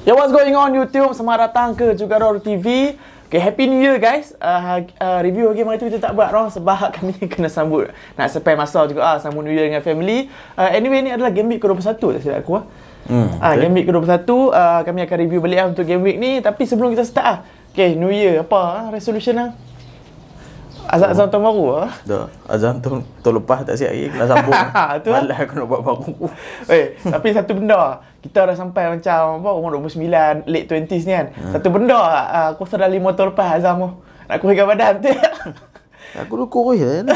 Yo, 0.00 0.16
what's 0.16 0.32
going 0.32 0.56
on 0.56 0.72
YouTube? 0.72 1.12
Selamat 1.12 1.52
datang 1.52 1.76
ke 1.76 1.92
Jugador 1.92 2.40
TV. 2.40 2.96
Okay, 3.28 3.36
Happy 3.36 3.68
New 3.68 3.84
Year 3.84 4.00
guys. 4.00 4.32
Uh, 4.40 4.80
uh, 4.96 5.20
review 5.20 5.52
game 5.52 5.68
hari 5.68 5.76
tu 5.76 5.92
kita 5.92 6.00
tak 6.00 6.16
buat 6.16 6.32
orang 6.32 6.48
sebab 6.48 6.88
kami 6.96 7.20
kena 7.28 7.52
sambut. 7.52 7.92
Nak 8.16 8.32
spend 8.32 8.56
masa 8.56 8.88
juga 8.88 9.04
ah 9.04 9.20
sambut 9.20 9.44
New 9.44 9.52
Year 9.52 9.68
dengan 9.68 9.84
family. 9.84 10.32
Uh, 10.56 10.72
anyway, 10.72 11.04
ni 11.04 11.12
adalah 11.12 11.28
Game 11.28 11.52
Week 11.52 11.60
ke-21 11.60 12.00
tak 12.00 12.20
silap 12.24 12.40
aku 12.40 12.52
ah. 12.56 12.64
Hmm, 13.12 13.28
ah, 13.44 13.52
Game 13.60 13.76
Week 13.76 13.84
ke-21 13.84 14.24
uh, 14.24 14.80
kami 14.88 15.04
akan 15.04 15.16
review 15.20 15.40
balik 15.44 15.58
ah 15.60 15.66
untuk 15.68 15.84
Game 15.84 16.00
Week 16.00 16.16
ni. 16.16 16.40
Tapi 16.40 16.64
sebelum 16.64 16.96
kita 16.96 17.04
start 17.04 17.26
ah. 17.28 17.38
Okay, 17.76 17.92
New 17.92 18.08
Year 18.08 18.40
apa 18.40 18.56
ah, 18.56 18.84
resolution 18.88 19.36
ah? 19.36 19.52
Azam-azam 20.90 21.30
tahun 21.30 21.44
baru 21.46 21.64
ah. 21.86 21.90
Dah, 22.02 22.26
azam 22.50 22.82
tu 22.82 22.98
tahun 23.22 23.34
lepas 23.38 23.62
tak 23.62 23.78
siap 23.78 23.94
lagi 23.94 24.10
kena 24.10 24.26
sambung. 24.26 24.58
Tu 25.06 25.08
lah. 25.14 25.22
Malah 25.22 25.38
aku 25.38 25.52
nak 25.54 25.66
buat 25.70 25.82
baru. 25.86 26.14
Eh, 26.74 26.98
tapi 26.98 27.30
satu 27.30 27.52
benda 27.54 28.02
kita 28.18 28.50
dah 28.50 28.56
sampai 28.58 28.98
macam 28.98 29.38
apa 29.38 29.50
umur 29.54 29.70
29 29.78 30.50
late 30.50 30.66
20s 30.66 31.04
ni 31.06 31.14
kan. 31.14 31.26
Hmm. 31.30 31.52
Satu 31.54 31.68
benda 31.70 31.94
uh, 31.94 32.46
aku 32.50 32.66
rasa 32.66 32.82
dah 32.82 32.90
5 32.90 33.06
tahun 33.14 33.28
lepas 33.30 33.48
Azam 33.62 33.76
tu. 33.78 33.88
Nak 34.26 34.36
kurangkan 34.42 34.66
badan 34.66 34.92
tu. 34.98 35.10
Aku 36.26 36.34
dulu 36.34 36.50
kurus 36.50 36.82
je. 36.82 37.06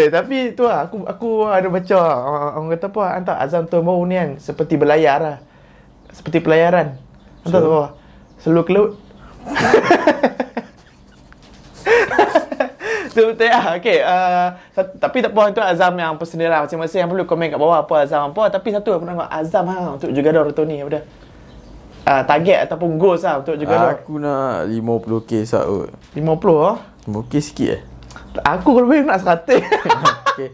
eh, 0.00 0.08
tapi 0.08 0.56
tu 0.56 0.64
lah 0.64 0.88
aku 0.88 1.04
aku 1.04 1.44
ada 1.44 1.68
baca 1.68 1.98
uh, 2.00 2.56
orang 2.56 2.72
kata 2.72 2.88
apa 2.88 3.02
hantar 3.20 3.36
Azam 3.36 3.68
tahun 3.68 3.84
baru 3.84 4.02
ni 4.08 4.16
kan 4.16 4.30
seperti 4.40 4.80
berlayar 4.80 5.20
lah. 5.20 5.36
Seperti 6.08 6.40
pelayaran. 6.40 6.96
Entah 7.44 7.60
so, 7.60 7.64
tu 7.68 7.68
apa. 7.68 7.86
Selalu 8.40 8.62
ke 8.64 8.72
laut. 8.72 8.90
Tu 13.14 13.22
betul 13.30 13.46
lah. 13.46 13.78
Okay. 13.78 14.02
Uh, 14.02 14.48
tapi 14.98 15.22
tak 15.22 15.30
apa 15.30 15.54
itu 15.54 15.62
Azam 15.62 15.94
yang 15.94 16.18
personal 16.18 16.50
lah. 16.50 16.60
Masing-masing 16.66 17.06
yang 17.06 17.10
perlu 17.10 17.24
komen 17.24 17.54
kat 17.54 17.58
bawah 17.62 17.86
apa 17.86 17.94
Azam 18.02 18.34
apa. 18.34 18.50
Tapi 18.50 18.68
satu 18.74 18.98
aku 18.98 19.06
nak 19.06 19.30
Azam 19.30 19.64
ha, 19.70 19.94
untuk 19.94 20.10
juga 20.10 20.34
dah 20.34 20.50
tu 20.50 20.66
ni. 20.66 20.82
Apa 20.82 21.00
dah? 21.00 21.04
Uh, 22.04 22.22
target 22.28 22.68
ataupun 22.68 23.00
goals 23.00 23.24
lah 23.24 23.40
untuk 23.40 23.56
juga 23.56 23.96
Aku 23.96 24.20
nak 24.20 24.68
50k 24.68 25.30
sat 25.48 25.64
kot. 25.64 25.88
50 26.12 26.26
lah. 26.58 26.76
50k 27.08 27.32
sikit 27.40 27.68
eh. 27.80 27.82
Aku 28.44 28.76
kalau 28.76 28.90
boleh 28.90 29.06
nak 29.06 29.22
100. 29.22 29.62
okay. 30.34 30.50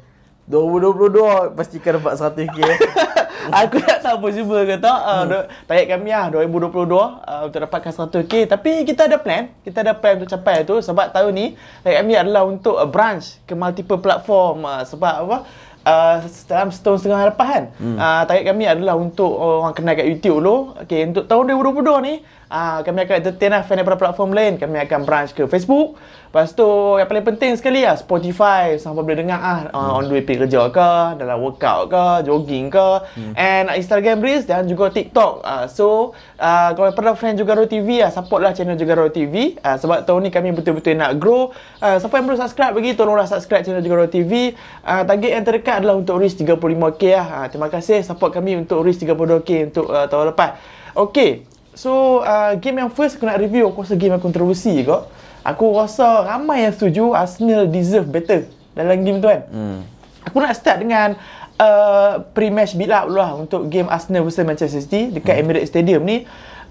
2022 0.46 1.56
pastikan 1.56 1.98
dapat 1.98 2.14
100k 2.20 2.58
eh. 2.60 2.78
aku 3.62 3.76
tak 3.82 3.98
tahu 4.04 4.16
possible 4.30 4.62
ke 4.62 4.76
tak. 4.78 5.00
Uh, 5.02 5.22
hmm. 5.26 5.42
Target 5.66 5.86
kami 5.96 6.10
lah 6.14 6.26
2022 6.30 6.70
uh, 6.86 7.42
untuk 7.48 7.58
dapatkan 7.66 7.92
100k. 7.92 8.34
Tapi 8.46 8.70
kita 8.86 9.10
ada 9.10 9.18
plan. 9.18 9.50
Kita 9.66 9.82
ada 9.82 9.92
plan 9.94 10.18
untuk 10.20 10.30
capai 10.30 10.62
tu. 10.62 10.78
Sebab 10.78 11.10
tahun 11.10 11.32
ni 11.34 11.46
target 11.82 11.98
kami 12.02 12.14
adalah 12.14 12.42
untuk 12.46 12.76
uh, 12.78 12.86
branch 12.86 13.42
ke 13.44 13.52
multiple 13.58 13.98
platform. 13.98 14.64
Uh, 14.64 14.82
sebab 14.86 15.14
apa? 15.26 15.38
Uh, 15.80 16.20
dalam 16.44 16.68
setahun 16.68 17.00
setengah 17.00 17.32
lepas 17.32 17.48
kan 17.48 17.64
hmm. 17.80 17.96
uh, 17.96 18.22
target 18.28 18.52
kami 18.52 18.68
adalah 18.68 19.00
untuk 19.00 19.32
orang 19.32 19.72
kenal 19.72 19.96
kat 19.96 20.12
YouTube 20.12 20.44
dulu 20.44 20.76
okay, 20.76 21.08
untuk 21.08 21.24
tahun 21.24 21.56
2022 21.56 22.04
ni 22.04 22.14
uh, 22.50 22.82
kami 22.82 23.06
akan 23.06 23.14
entertain 23.22 23.50
lah 23.54 23.62
fan 23.62 23.78
daripada 23.78 23.96
platform 23.96 24.34
lain. 24.34 24.52
Kami 24.58 24.76
akan 24.84 25.00
branch 25.06 25.32
ke 25.32 25.46
Facebook. 25.46 25.96
Lepas 26.30 26.54
tu 26.54 26.62
yang 26.94 27.10
paling 27.10 27.26
penting 27.26 27.58
sekali 27.58 27.82
lah 27.82 27.98
Spotify. 27.98 28.78
Sampai 28.78 29.02
boleh 29.02 29.18
dengar 29.18 29.42
ah 29.42 29.60
hmm. 29.66 29.98
On 29.98 30.02
the 30.06 30.14
way 30.14 30.22
pergi 30.22 30.46
kerja 30.46 30.70
ke 30.70 31.18
Dalam 31.18 31.42
workout 31.42 31.90
ke 31.90 32.04
Jogging 32.22 32.70
ke. 32.70 32.88
Hmm. 33.18 33.34
And 33.34 33.66
Instagram 33.74 34.22
Reels 34.22 34.46
Dan 34.46 34.70
juga 34.70 34.94
TikTok. 34.94 35.42
Uh, 35.42 35.66
So 35.66 36.14
uh, 36.38 36.70
Kalau 36.78 36.94
pernah 36.94 37.18
friend 37.18 37.34
Jugaro 37.34 37.66
TV 37.66 37.98
uh, 37.98 38.14
Support 38.14 38.46
lah 38.46 38.54
channel 38.54 38.78
Jugaro 38.78 39.10
TV 39.10 39.58
uh, 39.58 39.74
Sebab 39.74 40.06
tahun 40.06 40.20
ni 40.22 40.30
kami 40.30 40.54
betul-betul 40.54 40.94
nak 40.94 41.18
grow. 41.18 41.50
Uh, 41.82 41.98
Siapa 41.98 42.22
yang 42.22 42.30
belum 42.30 42.38
subscribe 42.38 42.78
lagi 42.78 42.94
Tolonglah 42.94 43.26
subscribe 43.26 43.66
channel 43.66 43.82
Jugaro 43.82 44.06
TV 44.06 44.54
uh, 44.86 45.02
Target 45.02 45.30
yang 45.34 45.42
terdekat 45.42 45.82
adalah 45.82 45.98
Untuk 45.98 46.14
reach 46.22 46.38
35k 46.38 47.02
lah. 47.10 47.26
Uh, 47.26 47.46
Terima 47.50 47.66
kasih 47.66 48.06
support 48.06 48.30
kami 48.30 48.54
Untuk 48.54 48.86
reach 48.86 49.02
32k 49.02 49.74
Untuk 49.74 49.90
uh, 49.90 50.06
tahun 50.06 50.30
lepas. 50.30 50.62
Okay 50.94 51.59
So 51.80 52.20
uh, 52.20 52.60
game 52.60 52.84
yang 52.84 52.92
first 52.92 53.16
aku 53.16 53.24
nak 53.24 53.40
review 53.40 53.72
Aku 53.72 53.80
rasa 53.80 53.96
game 53.96 54.12
yang 54.12 54.20
kontroversi 54.20 54.84
kot 54.84 55.08
Aku 55.40 55.72
rasa 55.72 56.28
ramai 56.28 56.68
yang 56.68 56.76
setuju 56.76 57.16
Arsenal 57.16 57.64
deserve 57.64 58.04
better 58.04 58.44
dalam 58.76 59.02
game 59.02 59.18
tu 59.18 59.28
kan. 59.28 59.42
Hmm. 59.50 59.80
Aku 60.28 60.36
nak 60.38 60.52
start 60.52 60.84
dengan 60.84 61.16
uh, 61.56 62.22
pre-match 62.36 62.76
build 62.76 62.92
up 62.92 63.08
dulu 63.08 63.18
lah 63.18 63.32
untuk 63.34 63.66
game 63.72 63.88
Arsenal 63.88 64.22
versus 64.22 64.44
Manchester 64.44 64.80
City 64.84 65.10
dekat 65.10 65.34
hmm. 65.36 65.42
Emirates 65.42 65.70
Stadium 65.72 66.02
ni. 66.04 66.28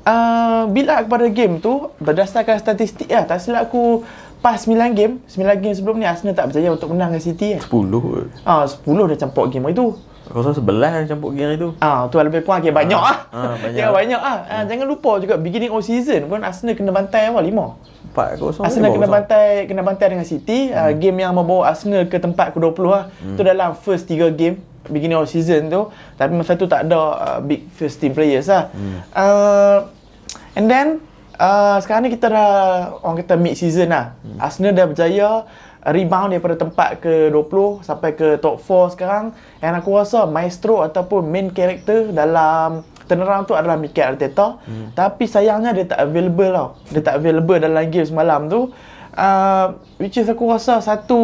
Uh, 0.08 0.64
build 0.72 0.88
up 0.88 1.06
kepada 1.06 1.28
game 1.28 1.60
tu 1.60 1.92
berdasarkan 2.00 2.56
statistik 2.62 3.10
lah. 3.12 3.28
Tak 3.28 3.44
silap 3.44 3.68
aku 3.68 4.06
pas 4.40 4.56
9 4.56 4.72
game, 4.96 5.20
9 5.28 5.60
game 5.60 5.76
sebelum 5.76 6.00
ni 6.00 6.08
Arsenal 6.08 6.32
tak 6.32 6.54
berjaya 6.54 6.72
untuk 6.72 6.88
menang 6.94 7.12
dengan 7.12 7.26
City 7.26 7.60
kan. 7.60 7.62
10. 7.68 8.48
Ah, 8.48 8.64
uh, 8.64 8.66
10 8.70 9.12
dah 9.12 9.18
campur 9.20 9.52
game 9.52 9.68
itu. 9.74 9.98
Rasa 10.30 10.54
sebelah 10.54 11.02
yang 11.02 11.06
campur 11.10 11.34
gear 11.34 11.58
itu. 11.58 11.74
Ah, 11.82 12.06
tu 12.06 12.22
lebih 12.22 12.46
kurang 12.46 12.62
okay, 12.62 12.70
banyak 12.70 12.98
ah. 12.98 13.26
ah. 13.34 13.54
banyak. 13.58 13.80
Ya, 13.82 13.90
banyak 13.90 14.22
ah. 14.22 14.38
ah. 14.46 14.64
Jangan 14.70 14.86
lupa 14.86 15.18
juga 15.18 15.42
beginning 15.42 15.74
of 15.74 15.82
season 15.82 16.30
pun 16.30 16.46
Arsenal 16.46 16.78
kena 16.78 16.94
bantai 16.94 17.34
apa? 17.34 17.42
5. 17.42 18.14
4-0. 18.14 18.66
Arsenal 18.66 18.90
kena 18.94 19.08
bantai 19.10 19.46
kena 19.66 19.82
bantai 19.82 20.08
dengan 20.14 20.28
City. 20.28 20.70
Hmm. 20.70 20.78
Uh, 20.78 20.92
game 21.02 21.18
yang 21.26 21.34
membawa 21.34 21.74
Arsenal 21.74 22.06
ke 22.06 22.22
tempat 22.22 22.54
ke-20 22.54 22.86
lah. 22.86 23.04
Hmm. 23.22 23.36
Tu 23.38 23.42
dalam 23.42 23.74
first 23.74 24.06
3 24.06 24.30
game 24.38 24.62
beginning 24.86 25.18
of 25.18 25.26
season 25.26 25.70
tu. 25.74 25.90
Tapi 26.18 26.32
masa 26.38 26.54
tu 26.54 26.70
tak 26.70 26.86
ada 26.86 27.02
uh, 27.18 27.40
big 27.42 27.66
first 27.74 27.98
team 27.98 28.14
players 28.14 28.50
lah. 28.50 28.70
Hmm. 28.70 28.98
Uh, 29.14 29.78
and 30.54 30.70
then 30.70 31.02
uh, 31.40 31.82
sekarang 31.82 32.06
ni 32.06 32.12
kita 32.14 32.30
dah 32.30 32.52
orang 33.02 33.26
kata 33.26 33.34
mid 33.40 33.58
season 33.58 33.90
lah. 33.90 34.14
Hmm. 34.22 34.38
Arsenal 34.38 34.78
dah 34.78 34.86
berjaya 34.86 35.30
rebound 35.88 36.36
daripada 36.36 36.60
tempat 36.60 37.00
ke-20 37.00 37.88
sampai 37.88 38.12
ke 38.16 38.36
top 38.44 38.60
4 38.60 38.96
sekarang. 39.00 39.26
Yang 39.64 39.74
aku 39.80 39.90
rasa 39.96 40.20
maestro 40.28 40.84
ataupun 40.84 41.24
main 41.24 41.48
character 41.56 42.12
dalam 42.12 42.84
turnaround 43.10 43.50
tu 43.50 43.58
adalah 43.58 43.80
Mikel 43.80 44.16
Arteta. 44.16 44.62
Hmm. 44.70 44.94
tapi 44.94 45.26
sayangnya 45.26 45.74
dia 45.74 45.86
tak 45.90 46.00
available 46.06 46.52
tau. 46.52 46.70
Dia 46.94 47.02
tak 47.02 47.16
available 47.24 47.58
dalam 47.58 47.84
game 47.90 48.06
semalam 48.06 48.46
tu. 48.52 48.70
Uh, 49.10 49.76
which 49.98 50.16
is 50.16 50.30
aku 50.30 50.48
rasa 50.48 50.80
satu 50.80 51.20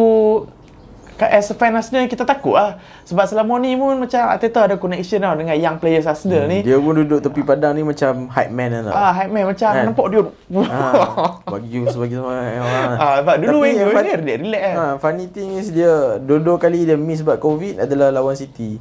as 1.24 1.48
a 1.48 1.54
fan 1.56 1.72
Arsenal 1.72 2.04
kita 2.04 2.28
takut 2.28 2.52
lah 2.52 2.76
sebab 3.08 3.24
selama 3.24 3.56
ni 3.56 3.72
pun 3.72 3.96
macam 3.96 4.28
Arteta 4.28 4.68
ada 4.68 4.76
connection 4.76 5.24
tau 5.24 5.32
dengan 5.32 5.56
young 5.56 5.80
players 5.80 6.04
Arsenal 6.04 6.44
hmm, 6.44 6.50
ni 6.52 6.58
dia 6.60 6.76
pun 6.76 6.92
duduk 6.92 7.24
tepi 7.24 7.40
padang 7.40 7.72
ni 7.72 7.80
macam 7.80 8.28
hype 8.28 8.52
man 8.52 8.84
lah 8.84 8.92
ah 8.92 9.12
hype 9.16 9.32
man 9.32 9.48
macam 9.48 9.70
kan? 9.72 9.84
nampak 9.88 10.06
dia 10.12 10.22
ah, 10.68 11.40
bagi 11.52 11.68
you 11.72 11.88
sebagai 11.88 12.20
semua 12.20 12.36
orang 12.36 12.92
ah 13.00 13.14
sebab 13.24 13.36
dulu 13.40 13.58
Tapi 13.64 13.72
yang 13.72 13.90
funny, 13.96 14.12
dia 14.20 14.36
relax 14.36 14.62
kan 14.62 14.76
ah, 14.76 14.94
funny 15.00 15.26
thing 15.32 15.50
is 15.56 15.68
dia 15.72 16.20
dua-dua 16.20 16.56
kali 16.60 16.84
dia 16.84 17.00
miss 17.00 17.24
sebab 17.24 17.40
covid 17.40 17.80
adalah 17.80 18.12
lawan 18.12 18.36
City 18.36 18.76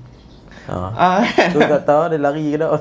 Ha. 0.65 0.77
Ah. 0.97 1.21
So 1.53 1.61
tak 1.61 1.85
tahu 1.85 2.09
dia 2.09 2.17
lari 2.17 2.49
ke 2.49 2.57
tak. 2.57 2.73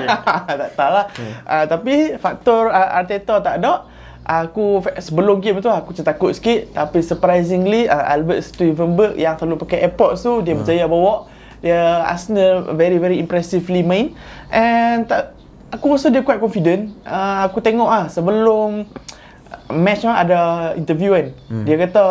tak 0.64 0.70
tahu 0.72 0.88
lah. 0.88 1.06
Hmm. 1.12 1.32
Uh, 1.44 1.64
tapi 1.68 1.94
faktor 2.16 2.72
uh, 2.72 2.96
Arteta 2.96 3.44
tak 3.44 3.60
ada 3.60 3.84
aku 4.26 4.82
sebelum 4.98 5.38
game 5.38 5.62
tu 5.62 5.70
aku 5.70 5.94
macam 5.94 6.04
takut 6.04 6.30
sikit. 6.34 6.74
Tapi 6.74 6.98
surprisingly 7.00 7.86
uh, 7.86 8.10
Albert 8.10 8.42
Stevenberg 8.42 9.14
yang 9.14 9.38
selalu 9.38 9.62
pakai 9.62 9.86
airport 9.86 10.18
tu 10.18 10.42
dia 10.42 10.52
hmm. 10.52 10.60
berjaya 10.60 10.84
bawa. 10.90 11.30
Dia 11.62 12.04
Arsenal 12.04 12.74
very 12.74 12.98
very 12.98 13.16
impressively 13.22 13.86
main. 13.86 14.12
And 14.50 15.06
tak, 15.06 15.38
aku 15.70 15.94
rasa 15.94 16.10
dia 16.10 16.26
quite 16.26 16.42
confident. 16.42 16.92
Uh, 17.06 17.46
aku 17.46 17.62
tengok 17.62 17.86
ah 17.86 18.04
sebelum 18.10 18.90
match 19.70 20.02
tu 20.02 20.10
ada 20.10 20.74
interview 20.74 21.14
kan. 21.14 21.26
Hmm. 21.46 21.64
dia 21.64 21.76
kata 21.78 22.04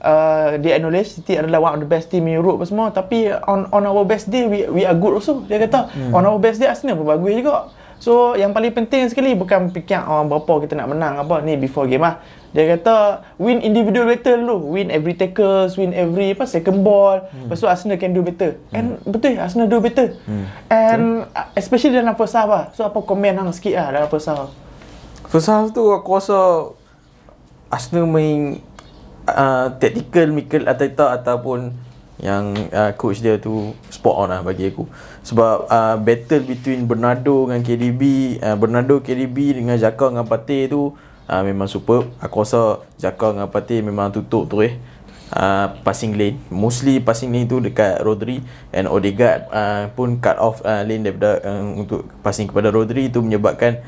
uh, 0.00 0.48
dia 0.58 0.80
acknowledge 0.80 1.12
City 1.12 1.36
adalah 1.36 1.60
one 1.60 1.72
of 1.76 1.80
the 1.84 1.88
best 1.88 2.08
team 2.08 2.24
in 2.24 2.40
Europe 2.40 2.64
semua. 2.64 2.88
Tapi 2.88 3.28
on 3.46 3.68
on 3.70 3.84
our 3.84 4.02
best 4.08 4.32
day 4.32 4.48
we 4.48 4.64
we 4.72 4.82
are 4.88 4.96
good 4.96 5.12
also. 5.20 5.44
Dia 5.44 5.60
kata 5.60 5.92
hmm. 5.92 6.16
on 6.16 6.24
our 6.24 6.40
best 6.40 6.56
day 6.56 6.66
Arsenal 6.72 6.96
pun 6.96 7.04
bagus 7.04 7.36
juga 7.36 7.68
So 8.00 8.32
yang 8.32 8.56
paling 8.56 8.72
penting 8.72 9.12
sekali 9.12 9.36
bukan 9.36 9.68
fikir 9.76 10.00
orang 10.00 10.24
oh, 10.24 10.28
berapa 10.32 10.64
kita 10.64 10.72
nak 10.72 10.88
menang 10.88 11.20
apa 11.20 11.44
ni 11.44 11.60
before 11.60 11.84
game 11.84 12.00
lah. 12.00 12.16
Dia 12.56 12.64
kata 12.74 13.22
win 13.36 13.60
individual 13.60 14.08
battle 14.08 14.40
dulu, 14.40 14.72
win 14.74 14.88
every 14.88 15.12
tackles, 15.12 15.76
win 15.76 15.92
every 15.92 16.32
apa 16.32 16.48
second 16.48 16.80
ball. 16.80 17.28
Hmm. 17.28 17.52
Lepas 17.52 17.60
tu 17.60 17.68
Arsenal 17.68 18.00
can 18.00 18.16
do 18.16 18.24
better. 18.24 18.56
Hmm. 18.72 18.74
And 18.74 18.86
betul 19.04 19.36
Arsenal 19.36 19.68
do 19.68 19.84
better. 19.84 20.16
Hmm. 20.24 20.44
And 20.72 21.04
okay. 21.28 21.60
especially 21.60 22.00
dalam 22.00 22.16
first 22.16 22.32
half 22.32 22.48
lah. 22.48 22.64
So 22.72 22.88
apa 22.88 23.04
komen 23.04 23.36
hang 23.36 23.52
sikit 23.52 23.76
lah 23.76 23.86
dalam 23.92 24.08
first 24.08 24.32
half. 24.32 24.48
First 25.28 25.52
half 25.52 25.68
tu 25.76 25.92
aku 25.92 26.08
rasa 26.16 26.72
Arsenal 27.68 28.08
main 28.08 28.64
uh, 29.28 29.76
tactical 29.76 30.32
Mikel 30.32 30.64
Arteta 30.64 31.12
ataupun 31.20 31.76
yang 32.20 32.52
uh, 32.72 32.92
coach 32.96 33.24
dia 33.24 33.40
tu 33.40 33.72
spot 33.88 34.24
on 34.24 34.28
lah 34.28 34.40
bagi 34.44 34.68
aku. 34.68 34.84
Sebab 35.24 35.68
uh, 35.68 35.96
battle 36.00 36.44
between 36.44 36.84
Bernardo 36.84 37.48
dengan 37.48 37.60
KDB 37.64 38.02
uh, 38.40 38.56
Bernardo 38.56 39.00
KDB 39.00 39.56
dengan 39.56 39.76
Xhaka 39.76 40.12
dengan 40.12 40.28
Pate 40.28 40.68
tu 40.68 40.92
uh, 41.28 41.42
memang 41.42 41.68
super 41.68 42.08
aku 42.20 42.44
rasa 42.44 42.84
Xhaka 43.00 43.36
dengan 43.36 43.48
Pate 43.48 43.80
memang 43.80 44.12
tutup 44.12 44.48
tu 44.48 44.60
eh. 44.64 44.76
Uh, 45.30 45.70
passing 45.86 46.18
lane. 46.18 46.42
Mostly 46.50 46.98
passing 46.98 47.30
lane 47.30 47.46
tu 47.46 47.62
dekat 47.62 48.02
Rodri 48.02 48.42
and 48.74 48.90
Odegaard 48.90 49.46
uh, 49.54 49.86
pun 49.94 50.18
cut 50.18 50.34
off 50.42 50.58
uh, 50.66 50.82
lane 50.82 51.06
daripada 51.06 51.38
uh, 51.46 51.62
untuk 51.78 52.10
passing 52.20 52.50
kepada 52.50 52.74
Rodri. 52.74 53.06
Itu 53.06 53.22
menyebabkan 53.22 53.78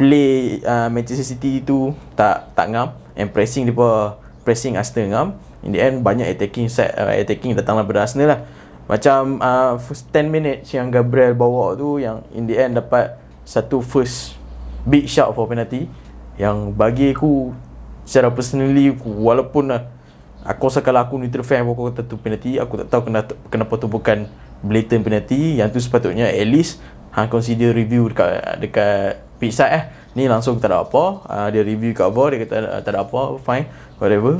play 0.00 0.60
uh, 0.64 0.88
Manchester 0.92 1.24
City 1.24 1.64
tu 1.64 1.92
tak 2.16 2.52
tak 2.52 2.72
ngam 2.72 2.96
and 3.16 3.32
pressing 3.32 3.68
depa 3.68 4.20
pressing 4.44 4.76
Arsenal 4.76 5.08
ngam 5.10 5.28
in 5.66 5.74
the 5.74 5.82
end 5.82 6.06
banyak 6.06 6.30
attacking 6.30 6.70
set 6.70 6.94
uh, 6.94 7.10
attacking 7.10 7.58
datang 7.58 7.82
daripada 7.82 8.06
Arsenal 8.06 8.38
lah. 8.38 8.40
Macam 8.86 9.42
uh, 9.42 9.74
first 9.82 10.06
10 10.14 10.30
minutes 10.30 10.70
yang 10.70 10.94
Gabriel 10.94 11.34
bawa 11.34 11.74
tu 11.74 11.98
yang 11.98 12.22
in 12.30 12.46
the 12.46 12.54
end 12.54 12.78
dapat 12.78 13.18
satu 13.42 13.82
first 13.82 14.38
big 14.86 15.10
shout 15.10 15.34
for 15.34 15.50
penalty 15.50 15.90
yang 16.38 16.70
bagi 16.70 17.10
aku 17.10 17.50
secara 18.06 18.30
personally 18.30 18.94
walaupun 19.02 19.74
uh, 19.74 19.82
aku 20.46 20.70
rasa 20.70 20.86
kalau 20.86 21.02
aku 21.02 21.18
neutral 21.18 21.42
fan 21.42 21.66
aku 21.66 21.90
kata 21.90 22.06
tu 22.06 22.14
penalty 22.14 22.62
aku 22.62 22.86
tak 22.86 22.94
tahu 22.94 23.10
kenapa, 23.10 23.34
kenapa 23.50 23.74
tu 23.74 23.90
bukan 23.90 24.30
blatant 24.62 25.02
penalty. 25.02 25.58
Yang 25.58 25.68
tu 25.74 25.78
sepatutnya 25.90 26.30
at 26.30 26.46
least 26.46 26.78
hang 27.10 27.26
consider 27.26 27.74
review 27.74 28.06
dekat 28.06 28.62
dekat 28.62 29.18
pitch 29.42 29.58
side 29.58 29.74
eh. 29.74 29.84
Ni 30.14 30.30
langsung 30.30 30.62
tak 30.62 30.70
ada 30.70 30.86
apa 30.86 31.26
uh, 31.26 31.48
dia 31.50 31.66
review 31.66 31.90
kat 31.90 32.06
VAR 32.14 32.32
dia 32.32 32.46
kata 32.46 32.86
tak 32.86 32.90
ada 32.94 33.02
apa 33.02 33.36
fine 33.42 33.66
whatever 33.98 34.38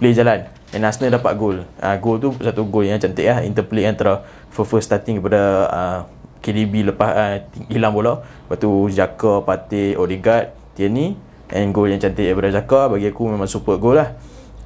play 0.00 0.10
jalan 0.10 0.53
and 0.74 0.82
Arsenal 0.82 1.14
dapat 1.14 1.38
gol. 1.38 1.62
Uh, 1.78 1.96
gol 2.02 2.18
tu 2.18 2.34
satu 2.42 2.66
gol 2.66 2.84
yang 2.84 2.98
cantik 2.98 3.24
lah. 3.24 3.46
Interplay 3.46 3.86
antara 3.86 4.26
first 4.50 4.90
starting 4.90 5.22
kepada 5.22 5.40
uh, 5.70 5.98
KDB 6.42 6.90
lepas 6.90 7.10
uh, 7.14 7.36
hilang 7.70 7.94
bola. 7.94 8.20
Lepas 8.20 8.58
tu 8.58 8.70
Xhaka, 8.90 9.46
Pate, 9.46 9.94
Odegaard 9.94 10.50
Tierney. 10.74 11.14
And 11.54 11.70
gol 11.70 11.86
yang 11.86 12.02
cantik 12.02 12.26
daripada 12.26 12.50
Xhaka 12.50 12.90
bagi 12.90 13.06
aku 13.08 13.30
memang 13.30 13.46
super 13.46 13.78
gol 13.78 14.02
lah. 14.02 14.18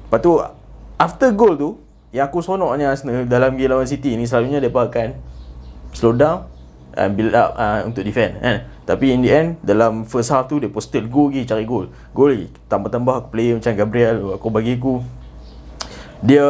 Lepas 0.09 0.19
tu 0.25 0.41
after 0.97 1.29
goal 1.37 1.53
tu 1.53 1.69
yang 2.09 2.25
aku 2.25 2.41
seronoknya 2.41 2.89
Arsenal 2.89 3.29
dalam 3.29 3.53
game 3.53 3.69
lawan 3.69 3.85
City 3.85 4.17
ni 4.17 4.25
selalunya 4.25 4.57
mereka 4.57 4.89
akan 4.89 5.13
slow 5.93 6.17
down 6.17 6.49
and 6.97 7.13
build 7.13 7.37
up 7.37 7.53
uh, 7.53 7.85
untuk 7.85 8.01
defend 8.01 8.41
kan. 8.41 8.65
Tapi 8.89 9.13
in 9.13 9.21
the 9.21 9.29
end 9.29 9.49
dalam 9.61 10.09
first 10.09 10.33
half 10.33 10.49
tu 10.49 10.57
dia 10.57 10.73
posted 10.73 11.05
go 11.13 11.29
lagi 11.29 11.45
cari 11.45 11.69
gol. 11.69 11.93
Gol 12.17 12.29
lagi. 12.33 12.47
Tambah-tambah 12.65 13.29
player 13.29 13.61
macam 13.61 13.73
Gabriel. 13.77 14.17
Aku 14.41 14.49
bagi 14.49 14.81
aku 14.81 15.05
dia 16.19 16.43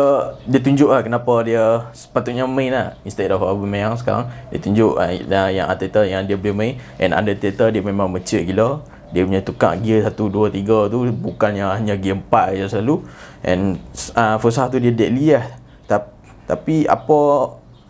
dia 0.49 0.59
tunjuk 0.65 0.89
lah 0.89 1.05
kenapa 1.05 1.45
dia 1.45 1.85
sepatutnya 1.93 2.49
main 2.49 2.73
lah. 2.73 2.97
Instead 3.05 3.29
of 3.29 3.45
Aubameyang 3.45 3.93
sekarang 4.01 4.25
dia 4.49 4.57
tunjuk 4.57 4.97
uh, 4.97 5.49
yang 5.53 5.69
Arteta 5.69 6.01
yang 6.05 6.25
dia 6.25 6.33
boleh 6.33 6.55
main. 6.55 6.73
And 6.97 7.13
under 7.13 7.37
Arteta 7.37 7.69
dia 7.69 7.81
memang 7.81 8.09
mature 8.09 8.41
gila. 8.41 8.81
Dia 9.09 9.25
punya 9.25 9.41
tukar 9.41 9.73
gear 9.77 10.05
1, 10.05 10.13
2, 10.13 10.53
3 10.53 10.93
tu 10.93 10.97
bukannya 11.13 11.65
hanya 11.65 11.93
gear 11.97 12.17
4 12.17 12.57
je 12.57 12.65
selalu. 12.65 13.05
And 13.45 13.77
uh, 14.13 14.41
first 14.41 14.57
half 14.57 14.73
tu 14.73 14.81
dia 14.81 14.89
deadly 14.89 15.37
lah. 15.37 15.45
Ta- 15.85 16.09
tapi 16.49 16.89
apa 16.89 17.17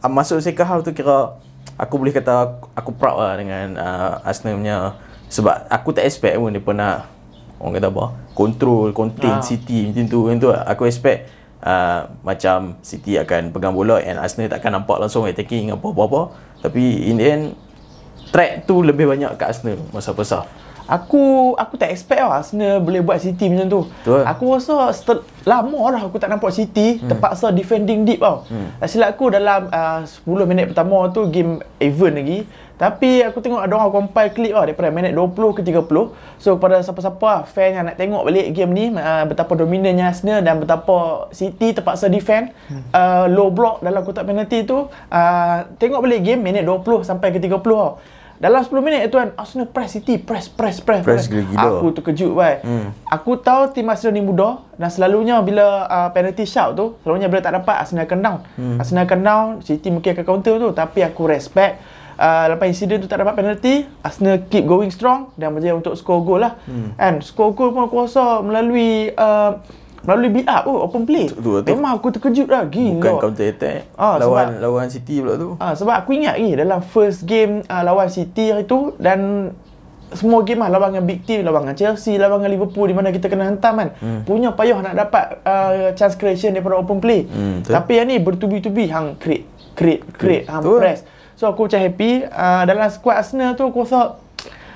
uh, 0.03 0.11
masuk 0.11 0.43
second 0.43 0.67
half 0.67 0.79
tu 0.83 0.91
kira 0.91 1.39
aku 1.79 1.95
boleh 1.95 2.11
kata 2.11 2.59
aku 2.75 2.91
proud 2.91 3.23
lah 3.23 3.39
dengan 3.39 3.79
uh, 3.79 4.27
Arsenal 4.27 4.59
punya. 4.59 4.77
Sebab 5.31 5.67
aku 5.71 5.95
tak 5.95 6.03
expect 6.03 6.35
pun 6.35 6.51
dia 6.51 6.59
pernah 6.59 7.07
orang 7.59 7.79
kata 7.79 7.87
apa 7.87 8.05
control, 8.35 8.95
contain 8.95 9.35
Ah. 9.35 9.43
City 9.43 9.91
macam 9.91 10.07
tu 10.07 10.19
macam 10.23 10.39
tu 10.39 10.49
lah. 10.49 10.63
aku 10.63 10.87
expect 10.87 11.27
uh, 11.63 12.09
macam 12.21 12.79
City 12.83 13.19
akan 13.19 13.51
pegang 13.55 13.75
bola 13.75 13.99
and 13.99 14.19
Arsenal 14.19 14.51
takkan 14.51 14.75
nampak 14.75 14.99
langsung 14.99 15.27
attacking 15.27 15.71
apa-apa 15.73 16.35
tapi 16.59 17.07
in 17.07 17.19
the 17.19 17.25
end 17.25 17.43
track 18.29 18.67
tu 18.69 18.83
lebih 18.85 19.09
banyak 19.09 19.33
kat 19.39 19.55
Arsenal 19.55 19.79
masa 19.91 20.13
first 20.13 20.35
half 20.35 20.47
Aku 20.89 21.53
aku 21.53 21.77
tak 21.77 21.93
expect 21.93 22.17
lah 22.17 22.41
Arsenal 22.41 22.81
boleh 22.81 23.05
buat 23.05 23.21
City 23.21 23.45
macam 23.45 23.69
tu. 23.69 23.81
Betul. 23.85 24.25
Aku 24.25 24.57
rasa 24.57 24.89
setel, 24.89 25.21
lama 25.45 25.93
lah 25.93 26.01
aku 26.09 26.17
tak 26.17 26.33
nampak 26.33 26.49
City 26.49 26.97
hmm. 26.97 27.05
terpaksa 27.05 27.53
defending 27.53 28.09
deep 28.09 28.17
tau. 28.17 28.41
Hmm. 28.49 28.73
Silap 28.89 29.13
aku 29.13 29.29
dalam 29.29 29.69
uh, 29.69 30.01
10 30.01 30.49
minit 30.49 30.73
pertama 30.73 31.05
tu 31.13 31.29
game 31.29 31.61
even 31.77 32.17
lagi. 32.17 32.49
Tapi 32.79 33.19
aku 33.27 33.43
tengok 33.43 33.59
ada 33.59 33.75
orang 33.75 33.91
compile 33.91 34.31
clip 34.31 34.55
lah 34.55 34.63
daripada 34.63 34.87
minit 34.87 35.11
20 35.11 35.35
ke 35.51 35.61
30. 35.67 36.39
So 36.39 36.55
kepada 36.55 36.79
siapa-siapa 36.79 37.27
lah, 37.27 37.41
fan 37.43 37.75
yang 37.75 37.83
nak 37.91 37.99
tengok 37.99 38.23
balik 38.23 38.55
game 38.55 38.71
ni 38.71 38.85
uh, 38.95 39.27
betapa 39.27 39.51
dominannya 39.59 40.07
Arsenal 40.07 40.39
dan 40.39 40.63
betapa 40.63 41.27
City 41.35 41.75
terpaksa 41.75 42.07
defend 42.07 42.55
hmm. 42.71 42.95
uh, 42.95 43.27
low 43.27 43.51
block 43.51 43.83
dalam 43.83 43.99
kotak 44.07 44.23
penalty 44.23 44.63
tu. 44.63 44.87
Uh, 45.11 45.67
tengok 45.75 46.07
balik 46.07 46.23
game 46.23 46.39
minit 46.39 46.63
20 46.63 47.03
sampai 47.03 47.35
ke 47.35 47.43
30 47.43 47.59
tau. 47.59 47.99
Dalam 48.39 48.63
10 48.63 48.71
minit 48.79 49.11
tu 49.11 49.19
kan 49.19 49.35
Arsenal 49.35 49.67
press 49.67 49.99
City 49.99 50.15
press 50.15 50.47
press 50.47 50.79
press 50.79 51.03
Press 51.03 51.27
gila-gila. 51.27 51.83
Aku 51.83 51.91
terkejut 51.91 52.31
bai. 52.31 52.63
Hmm. 52.63 52.95
Aku 53.11 53.35
tahu 53.35 53.75
tim 53.75 53.91
Arsenal 53.91 54.15
ni 54.15 54.23
mudah 54.23 54.63
dan 54.79 54.87
selalunya 54.87 55.43
bila 55.43 55.83
uh, 55.83 56.07
penalty 56.15 56.47
shout 56.47 56.79
tu, 56.79 56.95
selalunya 57.03 57.27
bila 57.27 57.43
tak 57.43 57.59
dapat 57.59 57.75
Arsenal 57.83 58.07
akan 58.07 58.19
down. 58.23 58.39
Hmm. 58.55 58.79
Arsenal 58.79 59.03
akan 59.03 59.19
down, 59.19 59.47
City 59.67 59.91
mungkin 59.91 60.15
akan 60.15 60.23
counter 60.23 60.55
tu 60.55 60.71
tapi 60.71 61.03
aku 61.03 61.27
respect 61.27 61.98
Uh, 62.19 62.51
lepas 62.51 62.67
insiden 62.67 62.99
tu 62.99 63.07
tak 63.07 63.23
dapat 63.23 63.31
penalty 63.31 63.87
Arsenal 64.03 64.43
keep 64.51 64.67
going 64.67 64.91
strong 64.91 65.31
Dan 65.39 65.55
berjaya 65.55 65.71
untuk 65.71 65.95
score 65.95 66.19
goal 66.19 66.43
lah 66.43 66.59
hmm. 66.67 66.99
And 66.99 67.23
score 67.23 67.55
goal 67.55 67.71
pun 67.71 67.87
aku 67.87 67.95
rasa 67.95 68.43
melalui 68.43 69.15
uh, 69.15 69.55
Melalui 70.03 70.27
build 70.27 70.51
up 70.51 70.67
oh, 70.67 70.83
open 70.83 71.07
play 71.07 71.31
Betul, 71.31 71.63
betul. 71.63 71.79
Memang 71.79 71.95
aku 71.95 72.11
terkejut 72.11 72.51
lah 72.51 72.67
Gila 72.67 72.99
bukan 72.99 73.13
counter 73.23 73.47
attack 73.47 73.87
Ah, 73.95 74.19
lawan 74.19 74.51
sebab- 74.51 74.59
lawan 74.59 74.87
City 74.91 75.15
pula 75.23 75.39
tu 75.39 75.49
Ah 75.63 75.71
sebab 75.71 75.95
aku 75.95 76.11
ingat 76.11 76.35
lagi 76.35 76.59
dalam 76.59 76.79
first 76.83 77.23
game 77.23 77.63
uh, 77.71 77.83
lawan 77.87 78.11
City 78.11 78.51
hari 78.51 78.67
tu 78.67 78.91
dan 78.99 79.51
semua 80.11 80.41
game 80.41 80.57
lah 80.57 80.73
lawan 80.73 80.89
dengan 80.89 81.05
big 81.05 81.21
team, 81.21 81.45
lawan 81.45 81.69
dengan 81.69 81.77
Chelsea, 81.77 82.17
lawan 82.17 82.41
dengan 82.41 82.57
Liverpool 82.57 82.89
di 82.89 82.95
mana 82.97 83.13
kita 83.13 83.29
kena 83.29 83.45
hentam 83.45 83.77
kan. 83.77 83.89
Hmm. 84.01 84.25
Punya 84.25 84.57
payah 84.57 84.81
nak 84.81 84.97
dapat 84.97 85.37
uh, 85.45 85.93
chance 85.93 86.17
creation 86.17 86.49
daripada 86.49 86.81
open 86.81 86.97
play. 86.97 87.29
Hmm. 87.29 87.61
Tapi 87.61 88.01
yang 88.01 88.09
ni 88.09 88.17
bertubi-tubi 88.17 88.89
hang 88.89 89.21
create, 89.21 89.45
create, 89.77 90.01
create, 90.09 90.45
hang 90.49 90.65
Betul. 90.65 90.81
press. 90.81 91.05
So 91.39 91.47
aku 91.47 91.71
macam 91.71 91.79
happy. 91.79 92.27
Uh, 92.27 92.63
dalam 92.67 92.91
squad 92.91 93.23
Arsenal 93.23 93.55
tu 93.55 93.63
aku 93.63 93.87
rasa 93.87 94.19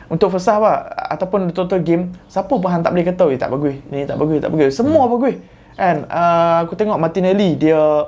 untuk 0.07 0.31
first 0.31 0.47
half 0.47 0.63
lah, 0.63 0.87
ataupun 1.11 1.51
total 1.51 1.83
game 1.83 2.15
siapa 2.31 2.55
pun 2.55 2.69
hang 2.71 2.79
tak 2.79 2.95
boleh 2.95 3.03
kata 3.03 3.25
"Eh, 3.35 3.39
tak 3.39 3.51
bagus. 3.51 3.75
Ni 3.91 4.07
tak 4.07 4.15
bagus 4.15 4.39
tak 4.39 4.51
bagus. 4.55 4.71
Semua 4.71 5.03
hmm. 5.03 5.11
bagus. 5.11 5.35
Kan? 5.75 5.97
Uh, 6.07 6.63
aku 6.63 6.79
tengok 6.79 6.95
Martinelli 6.95 7.59
dia 7.59 8.07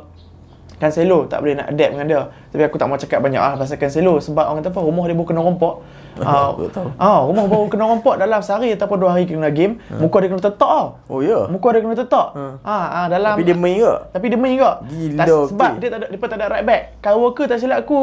Cancelo 0.79 1.27
tak 1.27 1.43
boleh 1.43 1.59
nak 1.59 1.67
adapt 1.75 1.91
dengan 1.99 2.07
dia. 2.07 2.21
Tapi 2.55 2.63
aku 2.63 2.79
tak 2.79 2.87
mau 2.87 2.95
cakap 2.95 3.19
banyak 3.19 3.43
lah 3.43 3.59
pasal 3.59 3.75
Cancelo 3.75 4.23
sebab 4.23 4.47
orang 4.47 4.63
kata 4.63 4.71
apa 4.71 4.79
rumah 4.87 5.03
dia 5.03 5.15
baru 5.19 5.27
kena 5.27 5.43
rompak 5.43 5.75
Ah, 6.17 6.49
Aku 6.53 6.67
tahu. 6.67 6.87
ah, 6.95 7.23
rumah 7.23 7.43
baru 7.45 7.65
kena 7.65 7.85
rompak 7.85 8.15
dalam 8.15 8.39
sehari 8.39 8.71
ataupun 8.71 8.97
dua 8.97 9.11
hari 9.11 9.25
kena 9.25 9.49
game 9.49 9.77
muka 9.93 10.15
dia 10.17 10.29
kena 10.29 10.39
tetak 10.39 10.55
tau 10.61 10.95
oh 11.05 11.19
ya 11.19 11.43
muka 11.45 11.67
dia 11.69 11.81
kena 11.81 11.93
tetak 11.93 12.27
Hmm. 12.31 12.55
ah, 12.61 12.85
ah, 12.93 13.05
dalam 13.07 13.35
tapi 13.35 13.43
dia 13.43 13.53
main 13.53 13.75
ke 13.77 13.93
tapi 14.09 14.25
dia 14.27 14.37
main 14.37 14.53
juga. 14.53 14.71
Gila, 14.85 15.17
Tak, 15.17 15.27
sebab 15.49 15.69
okey. 15.69 15.79
dia 15.79 15.89
tak 15.89 15.97
ada 15.97 16.07
dia 16.07 16.17
pun 16.17 16.27
tak 16.27 16.37
ada 16.37 16.47
right 16.49 16.63
back. 16.63 16.81
Kyle 16.99 17.17
Walker 17.17 17.45
tak 17.45 17.57
silap 17.57 17.77
aku 17.81 17.99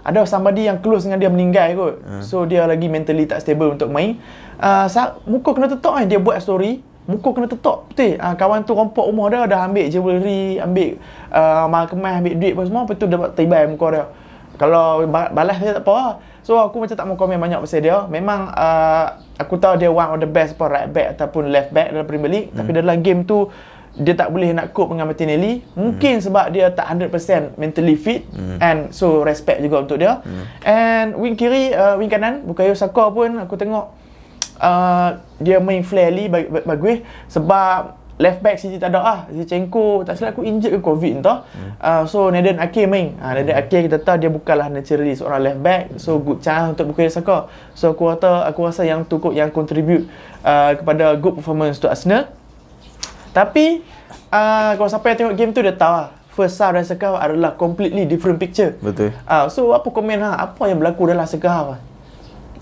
ada 0.00 0.24
somebody 0.24 0.64
yang 0.64 0.78
close 0.78 1.02
dengan 1.02 1.16
dia 1.16 1.28
meninggal 1.28 1.68
kot. 1.72 1.94
Hmm. 2.00 2.20
So 2.20 2.44
dia 2.44 2.64
lagi 2.64 2.86
mentally 2.86 3.24
tak 3.24 3.40
stable 3.40 3.70
untuk 3.70 3.88
main. 3.88 4.20
Uh, 4.56 4.84
sa- 4.86 5.16
muka 5.24 5.50
kena 5.50 5.66
tetak 5.66 5.92
kan 5.94 6.04
dia 6.04 6.16
buat 6.16 6.36
story. 6.36 6.80
Muka 7.02 7.32
kena 7.32 7.46
tetak 7.46 7.88
betul. 7.88 8.12
Uh, 8.14 8.34
kawan 8.34 8.62
tu 8.62 8.70
rompak 8.70 9.02
rumah 9.02 9.26
dia 9.28 9.42
dah 9.44 9.64
ambil 9.64 9.88
jewelry, 9.88 10.56
ambil 10.56 11.00
uh, 11.28 11.64
mahal 11.66 11.86
kemas, 11.86 12.14
ambil 12.16 12.34
duit 12.36 12.52
apa 12.52 12.62
semua. 12.62 12.80
Lepas 12.84 12.96
tu 12.96 13.06
dia 13.06 13.16
buat 13.16 13.32
tibai 13.34 13.64
muka 13.66 13.86
dia. 13.90 14.04
Kalau 14.60 15.08
ba- 15.08 15.32
balas 15.32 15.56
dia 15.56 15.72
tak 15.72 15.88
apa 15.88 15.92
lah. 15.96 16.12
So 16.44 16.60
aku 16.60 16.84
macam 16.84 16.92
tak 16.92 17.06
mau 17.08 17.16
komen 17.16 17.40
banyak 17.40 17.64
pasal 17.64 17.80
dia. 17.80 18.04
Memang 18.12 18.52
uh, 18.52 19.16
aku 19.40 19.56
tahu 19.56 19.80
dia 19.80 19.88
one 19.88 20.12
of 20.12 20.20
the 20.20 20.28
best 20.28 20.52
apa 20.60 20.68
right 20.68 20.90
back 20.92 21.16
ataupun 21.16 21.48
left 21.48 21.72
back 21.72 21.96
dalam 21.96 22.04
Premier 22.04 22.28
League. 22.28 22.48
Hmm. 22.52 22.60
Tapi 22.60 22.70
dalam 22.76 23.00
game 23.00 23.24
tu 23.24 23.48
dia 23.96 24.14
tak 24.14 24.30
boleh 24.30 24.52
nak 24.52 24.76
cope 24.76 24.92
dengan 24.92 25.08
Martinelli. 25.08 25.64
Mungkin 25.72 26.20
hmm. 26.20 26.24
sebab 26.28 26.46
dia 26.52 26.68
tak 26.76 26.92
100% 26.92 27.56
mentally 27.56 27.96
fit 27.96 28.28
hmm. 28.28 28.60
and 28.60 28.92
so 28.92 29.24
respect 29.24 29.64
juga 29.64 29.80
untuk 29.80 29.96
dia. 29.96 30.20
Hmm. 30.20 30.44
And 30.60 31.08
wing 31.16 31.40
kiri, 31.40 31.72
uh, 31.72 31.96
wing 31.96 32.12
kanan 32.12 32.44
Bukayo 32.44 32.76
Saka 32.76 33.08
pun 33.08 33.40
aku 33.40 33.56
tengok 33.56 33.96
uh, 34.60 35.16
dia 35.40 35.56
main 35.56 35.80
bag- 35.80 36.68
bagus 36.68 37.00
sebab 37.32 37.99
left 38.20 38.44
back 38.44 38.60
City 38.60 38.76
tak 38.76 38.92
ada 38.92 39.00
ah. 39.00 39.20
Zinchenko 39.32 40.04
tak 40.04 40.20
silap 40.20 40.36
aku 40.36 40.44
injured 40.44 40.76
ke 40.76 40.80
COVID 40.84 41.24
entah. 41.24 41.48
Hmm. 41.56 41.72
Uh, 41.80 42.02
so 42.04 42.28
Nathan 42.28 42.60
Ake 42.60 42.84
main. 42.84 43.16
Uh, 43.16 43.32
Nathan 43.40 43.56
Ake 43.56 43.88
kita 43.88 43.96
tahu 43.96 44.20
dia 44.20 44.28
bukanlah 44.28 44.68
naturally 44.68 45.16
seorang 45.16 45.40
left 45.40 45.60
back. 45.64 45.82
So 45.96 46.20
good 46.20 46.44
chance 46.44 46.76
untuk 46.76 46.92
Bukayo 46.92 47.08
Saka. 47.08 47.48
So 47.72 47.96
aku 47.96 48.12
rasa 48.12 48.44
aku 48.44 48.60
rasa 48.68 48.84
yang 48.84 49.08
kot 49.08 49.32
yang 49.32 49.48
contribute 49.48 50.04
uh, 50.44 50.76
kepada 50.76 51.16
good 51.16 51.40
performance 51.40 51.80
untuk 51.80 51.96
Arsenal. 51.96 52.28
Tapi 53.32 53.80
uh, 54.28 54.76
kalau 54.76 54.88
siapa 54.92 55.06
yang 55.10 55.16
tengok 55.24 55.34
game 55.40 55.50
tu 55.56 55.64
dia 55.64 55.72
tahu 55.72 55.92
lah 55.96 56.08
first 56.30 56.60
half 56.62 56.76
dan 56.76 56.86
second 56.86 57.16
half 57.16 57.24
adalah 57.24 57.56
completely 57.56 58.04
different 58.04 58.36
picture. 58.36 58.76
betul 58.84 59.10
Uh, 59.24 59.48
so 59.48 59.72
apa 59.72 59.88
komen 59.88 60.20
ha 60.20 60.44
apa 60.44 60.68
yang 60.68 60.78
berlaku 60.78 61.08
dalam 61.08 61.24
second 61.24 61.50
half? 61.50 61.68
ah? 61.74 61.80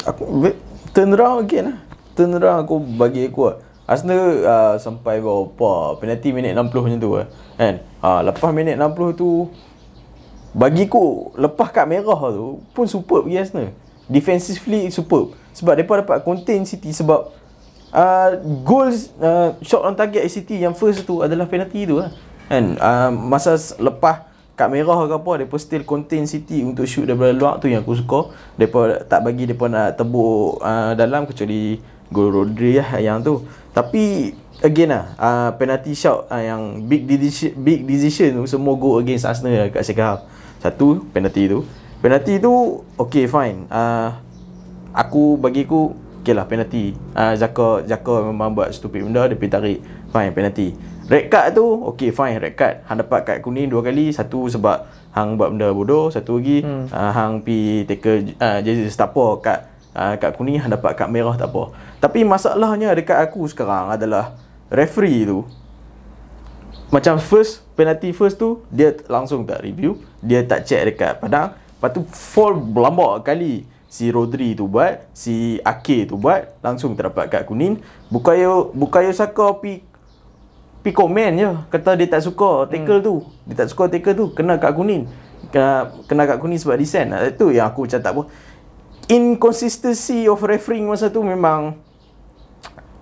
aku 0.09 0.53
turn 0.97 1.13
around 1.13 1.45
again 1.45 1.75
lah 1.75 1.79
turn 2.17 2.33
around 2.35 2.65
aku 2.65 2.81
bagi 2.81 3.29
aku 3.29 3.53
lah 3.53 3.57
Arsenal 3.89 4.45
uh, 4.45 4.75
sampai 4.77 5.25
berapa 5.25 5.97
penalty 5.97 6.29
minit 6.37 6.53
60 6.53 6.85
macam 6.85 7.01
tu 7.01 7.11
lah 7.17 7.27
kan? 7.57 7.75
Uh, 8.05 8.21
lepas 8.29 8.53
minit 8.53 8.77
60 8.77 9.17
tu 9.17 9.49
bagi 10.53 10.85
aku 10.85 11.33
lepas 11.41 11.73
kad 11.73 11.89
merah 11.89 12.21
tu 12.29 12.61
pun 12.77 12.85
superb 12.85 13.25
pergi 13.25 13.41
Arsenal. 13.41 13.73
Defensively 14.05 14.93
superb. 14.93 15.33
Sebab 15.57 15.73
mereka 15.73 16.05
dapat 16.05 16.21
contain 16.21 16.69
City 16.69 16.93
sebab 16.93 17.33
uh, 17.97 18.31
goals 18.61 19.09
uh, 19.25 19.57
shot 19.65 19.81
on 19.81 19.97
target 19.97 20.29
City 20.29 20.61
yang 20.61 20.77
first 20.77 21.09
tu 21.09 21.25
adalah 21.25 21.49
penalty 21.49 21.89
tu 21.89 22.05
lah 22.05 22.13
kan? 22.49 22.65
Uh, 22.77 23.11
masa 23.13 23.57
lepas 23.81 24.29
kad 24.59 24.67
merah 24.75 25.07
ke 25.07 25.15
apa 25.15 25.33
depa 25.47 25.57
still 25.57 25.87
contain 25.87 26.27
City 26.27 26.67
untuk 26.67 26.83
shoot 26.85 27.07
daripada 27.07 27.31
luar 27.31 27.63
tu 27.63 27.71
yang 27.71 27.81
aku 27.87 27.95
suka. 27.95 28.35
Depa 28.59 29.07
tak 29.07 29.23
bagi 29.23 29.47
depa 29.47 29.71
nak 29.71 29.97
tebuk 29.97 30.59
uh, 30.61 30.93
dalam 30.99 31.25
kecuali 31.25 31.79
gol 32.13 32.33
Rodri 32.33 32.81
lah 32.81 32.99
yang 33.01 33.21
tu 33.21 33.45
tapi 33.73 34.35
again 34.65 34.91
lah 34.91 35.05
uh, 35.17 35.51
penalty 35.55 35.95
shot 35.95 36.27
uh, 36.29 36.43
yang 36.43 36.85
big 36.89 37.07
decision 37.07 37.55
big 37.61 37.85
decision 37.85 38.35
tu 38.39 38.45
semua 38.49 38.75
go 38.75 38.99
against 38.99 39.29
Arsenal 39.29 39.55
lah 39.55 39.69
kat 39.71 39.85
second 39.87 40.07
half 40.07 40.21
satu 40.59 41.05
penalty 41.15 41.47
tu 41.47 41.63
penalty 42.03 42.43
tu 42.43 42.83
okay 42.99 43.31
fine 43.31 43.69
uh, 43.71 44.19
aku 44.93 45.39
bagi 45.39 45.63
aku 45.63 46.09
okey 46.29 46.37
lah 46.37 46.45
penalty. 46.45 46.93
Uh, 47.17 47.33
Zaka 47.33 47.89
Zaka 47.89 48.21
memang 48.21 48.53
buat 48.53 48.69
stupid 48.69 49.01
benda 49.09 49.25
dia 49.25 49.41
pergi 49.41 49.49
tarik 49.49 49.79
fine 50.13 50.33
penalty. 50.37 50.69
Red 51.09 51.33
card 51.33 51.57
tu 51.57 51.65
okey 51.65 52.13
fine 52.13 52.37
red 52.37 52.53
card. 52.53 52.85
Hang 52.85 53.01
dapat 53.01 53.25
kad 53.25 53.41
kuning 53.41 53.73
dua 53.73 53.81
kali, 53.81 54.13
satu 54.13 54.45
sebab 54.45 54.85
hang 55.17 55.41
buat 55.41 55.49
benda 55.57 55.73
bodoh, 55.73 56.13
satu 56.13 56.37
lagi 56.37 56.61
hmm. 56.61 56.93
uh, 56.93 57.13
hang 57.17 57.41
pi 57.41 57.89
take 57.89 58.29
uh, 58.37 58.61
jersey 58.61 58.93
Stapo 58.93 59.41
kat 59.41 59.65
uh, 59.99 60.15
kad 60.15 60.39
kuning 60.39 60.63
hang 60.63 60.71
dapat 60.71 60.95
kad 60.95 61.11
merah 61.11 61.35
tak 61.35 61.51
apa. 61.51 61.75
Tapi 61.99 62.23
masalahnya 62.23 62.95
dekat 62.95 63.19
aku 63.19 63.51
sekarang 63.51 63.91
adalah 63.91 64.39
referee 64.71 65.27
tu 65.27 65.43
macam 66.89 67.21
first 67.21 67.69
penalty 67.77 68.17
first 68.17 68.41
tu 68.41 68.65
dia 68.73 68.97
langsung 69.13 69.45
tak 69.45 69.61
review, 69.61 70.01
dia 70.25 70.41
tak 70.41 70.65
check 70.65 70.89
dekat 70.89 71.21
padang. 71.21 71.53
Lepas 71.53 71.91
tu 71.93 72.01
fall 72.11 72.57
berlambak 72.57 73.29
kali 73.29 73.69
si 73.89 74.09
Rodri 74.09 74.57
tu 74.57 74.65
buat, 74.65 75.05
si 75.13 75.61
Ake 75.61 76.09
tu 76.09 76.17
buat, 76.17 76.49
langsung 76.65 76.97
terdapat 76.97 77.29
kad 77.29 77.43
kuning. 77.45 77.81
Bukayo 78.09 78.73
Bukayo 78.73 79.13
Saka 79.13 79.53
pi 79.61 79.85
pi 80.81 80.91
komen 80.97 81.33
je 81.37 81.49
kata 81.69 81.93
dia 81.93 82.09
tak 82.09 82.25
suka 82.25 82.65
tackle 82.73 83.05
hmm. 83.05 83.07
tu. 83.07 83.15
Dia 83.45 83.55
tak 83.65 83.69
suka 83.69 83.85
tackle 83.93 84.17
tu, 84.17 84.25
kena 84.33 84.57
kad 84.57 84.73
kuning. 84.73 85.05
Kena 85.53 85.93
kena 86.09 86.25
kad 86.25 86.41
kuning 86.41 86.57
sebab 86.57 86.81
descent. 86.81 87.13
Itu 87.29 87.53
yang 87.53 87.69
aku 87.69 87.85
macam 87.85 88.01
tak 88.01 88.13
apa. 88.17 88.23
Inconsistency 89.09 90.29
of 90.29 90.45
refereeing 90.45 90.85
masa 90.85 91.09
tu 91.09 91.25
memang 91.25 91.81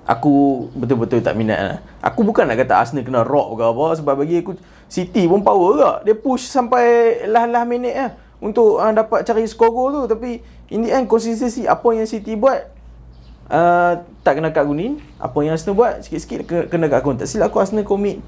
aku 0.06 0.66
betul-betul 0.78 1.18
tak 1.18 1.34
minat 1.34 1.58
lah. 1.58 1.78
Aku 1.98 2.22
bukan 2.22 2.46
nak 2.46 2.62
kata 2.62 2.78
Arsenal 2.78 3.02
kena 3.02 3.26
rock 3.26 3.58
ke 3.58 3.64
apa 3.66 3.86
sebab 3.98 4.14
bagi 4.22 4.38
aku 4.38 4.54
City 4.86 5.26
pun 5.26 5.42
power 5.42 5.70
ke. 5.74 5.90
Dia 6.06 6.14
push 6.14 6.46
sampai 6.46 7.26
lah-lah 7.26 7.66
minit 7.66 7.94
lah 7.98 8.14
untuk 8.38 8.78
uh, 8.78 8.94
dapat 8.94 9.26
cari 9.26 9.42
skor 9.50 9.74
gol 9.74 9.90
tu. 9.90 10.14
Tapi 10.14 10.38
in 10.70 10.86
the 10.86 10.94
end 10.94 11.10
konsistensi 11.10 11.66
apa 11.66 11.90
yang 11.90 12.06
City 12.06 12.38
buat 12.38 12.70
uh, 13.50 13.98
tak 14.22 14.38
kena 14.38 14.54
kad 14.54 14.62
kuning 14.62 15.02
apa 15.18 15.34
yang 15.42 15.58
Arsenal 15.58 15.74
buat 15.74 16.06
sikit-sikit 16.06 16.70
kena 16.70 16.86
kad 16.86 17.02
kuning 17.02 17.18
tak 17.18 17.26
silap 17.26 17.50
aku 17.50 17.66
Arsenal 17.66 17.82
commit 17.82 18.22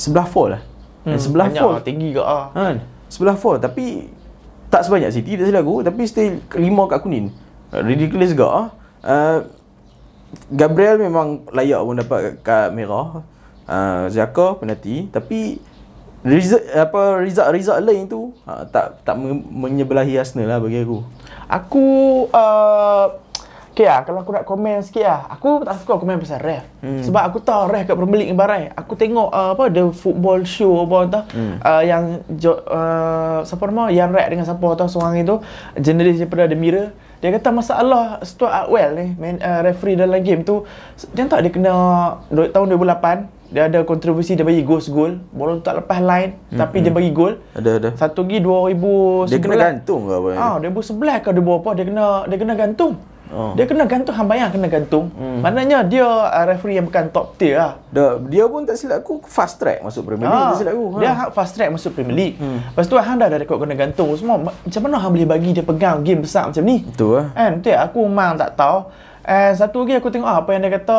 sebelah 0.00 0.24
fall 0.24 0.56
lah. 0.56 0.62
Hmm, 1.04 1.20
sebelah 1.20 1.52
fall 1.52 1.76
tinggi 1.84 2.16
ke 2.16 2.24
ah. 2.24 2.48
Ha, 2.56 2.80
sebelah 3.12 3.36
fall 3.36 3.60
tapi 3.60 4.08
tak 4.72 4.88
sebanyak 4.88 5.12
City 5.12 5.36
tak 5.36 5.52
silap 5.52 5.68
aku 5.68 5.84
tapi 5.84 6.08
still 6.08 6.40
lima 6.56 6.88
kad 6.88 7.04
kuning. 7.04 7.28
Ridiculous 7.68 8.32
ke 8.32 8.40
ah. 8.40 8.72
Uh, 9.04 9.44
Gabriel 10.48 10.96
memang 10.96 11.44
layak 11.52 11.84
pun 11.84 12.00
dapat 12.00 12.20
kad 12.40 12.72
merah. 12.72 13.20
Uh, 13.68 14.08
Zaka 14.08 14.56
penalti. 14.56 15.12
Tapi 15.12 15.60
result 16.24 16.64
apa 16.72 17.20
result 17.20 17.50
result 17.52 17.82
lain 17.82 18.06
tu 18.06 18.30
ha, 18.46 18.62
tak 18.62 19.02
tak 19.02 19.18
menyebelahi 19.52 20.16
Arsenal 20.16 20.48
lah 20.48 20.58
bagi 20.58 20.80
aku. 20.80 21.04
Aku 21.52 21.86
uh, 22.32 23.21
Okay 23.72 23.88
lah, 23.88 24.04
kalau 24.04 24.20
aku 24.20 24.36
nak 24.36 24.44
komen 24.44 24.84
sikit 24.84 25.08
lah 25.08 25.32
Aku 25.32 25.64
tak 25.64 25.80
suka 25.80 25.96
komen 25.96 26.20
pasal 26.20 26.44
ref. 26.44 26.60
Hmm. 26.84 27.00
Sebab 27.00 27.22
aku 27.24 27.40
tahu 27.40 27.72
ref 27.72 27.88
kat 27.88 27.96
Premier 27.96 28.20
League 28.20 28.32
ni 28.32 28.36
barai. 28.36 28.68
Aku 28.76 28.92
tengok 29.00 29.32
uh, 29.32 29.56
apa, 29.56 29.72
the 29.72 29.88
football 29.96 30.44
show 30.44 30.84
apa 30.84 30.96
entah 31.08 31.24
hmm. 31.32 31.56
uh, 31.64 31.80
Yang, 31.80 32.04
uh, 32.68 33.40
siapa 33.48 33.64
nama, 33.72 33.88
yang 33.88 34.12
rap 34.12 34.28
dengan 34.28 34.44
siapa 34.44 34.60
tahu 34.76 34.88
seorang 34.92 35.24
itu 35.24 35.40
Jurnalis 35.80 36.20
daripada 36.20 36.44
The 36.52 36.56
Mirror. 36.60 36.88
Dia 37.24 37.32
kata 37.32 37.48
masalah 37.48 38.20
Stuart 38.28 38.52
Atwell 38.52 38.92
ni, 38.92 39.06
main, 39.16 39.40
uh, 39.40 39.64
referee 39.64 39.96
dalam 39.96 40.20
game 40.20 40.44
tu 40.44 40.68
Dia 41.16 41.24
tak 41.24 41.40
dia 41.40 41.54
kena 41.54 41.72
tahun 42.28 42.76
2008 42.76 43.40
dia 43.52 43.68
ada 43.68 43.84
kontroversi 43.84 44.32
dia 44.32 44.48
bagi 44.48 44.64
ghost 44.64 44.88
goal. 44.88 45.20
Bola 45.28 45.60
tu 45.60 45.64
tak 45.68 45.84
lepas 45.84 46.00
line 46.00 46.40
hmm, 46.48 46.56
tapi 46.56 46.80
hmm. 46.80 46.84
dia 46.88 46.92
bagi 46.92 47.10
gol. 47.12 47.36
Ada 47.52 47.70
ada. 47.76 47.88
Satu 48.00 48.24
lagi 48.24 48.40
2011 48.40 49.28
dia 49.28 49.38
kena 49.44 49.56
gantung 49.60 50.08
ke 50.08 50.12
apa? 50.16 50.28
Ah 50.40 50.56
2011 50.56 51.20
ke 51.20 51.30
2000 51.36 51.60
apa 51.60 51.70
dia 51.76 51.84
kena 51.84 52.04
dia 52.32 52.36
kena 52.40 52.54
gantung 52.56 52.96
Oh. 53.32 53.56
Dia 53.56 53.64
kena 53.64 53.88
gantung 53.88 54.12
hang 54.12 54.28
bayang 54.28 54.52
kena 54.52 54.68
gantung. 54.68 55.08
Hmm. 55.16 55.40
Maknanya 55.40 55.82
dia 55.88 56.04
uh, 56.04 56.44
referee 56.44 56.76
yang 56.76 56.86
bukan 56.86 57.08
top 57.08 57.40
tier 57.40 57.56
lah. 57.56 57.80
Dia, 57.88 58.20
dia 58.28 58.44
pun 58.44 58.68
tak 58.68 58.76
silap 58.76 59.00
aku 59.02 59.24
fast 59.24 59.56
track 59.56 59.80
masuk 59.80 60.04
Premier 60.04 60.28
League 60.28 60.44
ah, 60.44 60.50
tak 60.52 60.60
silap 60.60 60.72
aku. 60.76 60.86
Ha. 60.86 60.98
Dia 61.00 61.12
fast 61.32 61.52
track 61.56 61.70
masuk 61.72 61.90
Premier 61.96 62.16
League. 62.16 62.36
Hmm. 62.36 62.60
Lepas 62.60 62.86
tu 62.86 62.94
hang 63.00 63.16
dah 63.16 63.26
ada 63.32 63.36
rekod 63.40 63.56
kena 63.56 63.74
gantung 63.74 64.12
semua. 64.14 64.36
Macam 64.38 64.80
mana 64.84 64.96
hang 65.00 65.12
boleh 65.16 65.28
bagi 65.28 65.50
dia 65.56 65.64
pegang 65.64 66.04
game 66.04 66.20
besar 66.20 66.52
macam 66.52 66.62
ni? 66.62 66.84
Betul 66.84 67.24
lah. 67.24 67.26
Kan? 67.32 67.52
Betul 67.64 67.76
aku 67.80 67.98
memang 68.04 68.36
tak 68.36 68.54
tahu. 68.54 68.78
And 69.24 69.54
satu 69.56 69.86
lagi 69.86 69.96
aku 69.96 70.12
tengok 70.12 70.28
apa 70.28 70.50
yang 70.52 70.62
dia 70.66 70.72
kata 70.76 70.98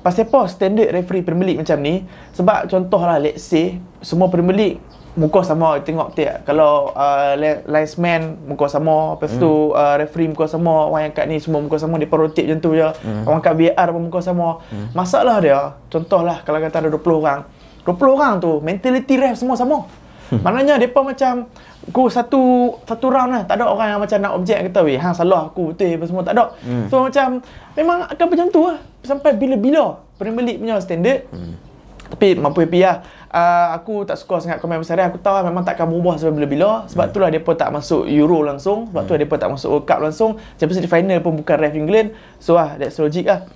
Pasal 0.00 0.24
apa 0.32 0.48
standard 0.48 0.88
referee 0.96 1.20
Premier 1.20 1.52
League 1.52 1.60
macam 1.60 1.76
ni? 1.76 2.08
Sebab 2.32 2.72
contohlah 2.72 3.20
let's 3.20 3.44
say 3.44 3.76
semua 4.00 4.32
Premier 4.32 4.56
League 4.56 4.78
muka 5.18 5.42
sama 5.42 5.82
tengok 5.82 6.14
tiap 6.14 6.46
kalau 6.46 6.94
uh, 6.94 7.34
linesman 7.66 8.38
muka 8.46 8.70
sama 8.70 9.18
lepas 9.18 9.34
tu 9.42 9.74
mm. 9.74 9.74
uh, 9.74 9.94
referee 9.98 10.30
muka 10.30 10.46
sama 10.46 10.86
orang 10.86 11.10
yang 11.10 11.14
kat 11.14 11.26
ni 11.26 11.42
semua 11.42 11.58
muka 11.58 11.82
sama 11.82 11.98
dia 11.98 12.06
rotate 12.06 12.46
macam 12.46 12.58
tu 12.62 12.70
je 12.78 12.86
mm. 12.86 13.26
orang 13.26 13.42
kat 13.42 13.54
VAR 13.58 13.88
pun 13.90 14.02
muka 14.06 14.20
sama 14.22 14.62
mm. 14.70 14.94
masalah 14.94 15.36
dia 15.42 15.74
contohlah 15.90 16.46
kalau 16.46 16.62
kata 16.62 16.86
ada 16.86 16.90
20 16.94 17.22
orang 17.26 17.40
20 17.82 18.16
orang 18.16 18.32
tu 18.38 18.62
mentality 18.62 19.14
ref 19.18 19.34
semua 19.34 19.58
sama 19.58 19.82
hmm. 20.30 20.40
maknanya 20.44 20.78
depa 20.78 21.00
macam 21.02 21.48
aku 21.88 22.06
satu 22.12 22.76
satu 22.86 23.06
round 23.10 23.30
lah 23.34 23.42
tak 23.48 23.58
ada 23.58 23.66
orang 23.66 23.96
yang 23.96 24.00
macam 24.00 24.18
nak 24.20 24.32
objek 24.36 24.58
kata 24.70 24.80
weh 24.86 25.00
hang 25.00 25.16
salah 25.16 25.50
aku 25.50 25.74
betul 25.74 25.96
apa 25.96 26.04
semua 26.06 26.22
tak 26.22 26.34
ada 26.38 26.44
mm. 26.60 26.86
so 26.92 27.02
macam 27.02 27.40
memang 27.74 27.98
akan 28.04 28.26
macam 28.30 28.46
tu 28.52 28.60
lah 28.68 28.78
sampai 29.02 29.32
bila-bila 29.34 29.96
Premier 30.20 30.44
League 30.44 30.60
punya 30.60 30.76
standard 30.78 31.24
hmm. 31.32 31.69
Tapi 32.10 32.34
mampu 32.34 32.66
happy 32.66 32.82
lah. 32.82 33.06
Uh, 33.30 33.78
aku 33.78 34.02
tak 34.02 34.18
suka 34.18 34.42
sangat 34.42 34.58
komen 34.58 34.82
besar 34.82 34.98
aku 35.06 35.22
tahu 35.22 35.38
lah 35.38 35.46
memang 35.46 35.62
takkan 35.62 35.86
berubah 35.86 36.18
sampai 36.18 36.42
bila-bila. 36.42 36.84
Sebab 36.90 37.06
hmm. 37.06 37.12
itulah 37.14 37.28
dia 37.30 37.40
pun 37.40 37.54
tak 37.54 37.70
masuk 37.70 38.10
Euro 38.10 38.42
langsung. 38.42 38.90
Sebab 38.90 39.02
hmm. 39.06 39.08
tu 39.08 39.12
dia 39.14 39.28
pun 39.30 39.38
tak 39.38 39.50
masuk 39.54 39.68
World 39.70 39.86
Cup 39.86 39.98
langsung. 40.02 40.30
Champions 40.58 40.82
League 40.82 40.90
final 40.90 41.18
pun 41.22 41.38
bukan 41.38 41.56
ref 41.56 41.74
England. 41.78 42.08
So 42.42 42.58
lah 42.58 42.74
that's 42.74 42.98
logic 42.98 43.30
lah. 43.30 43.46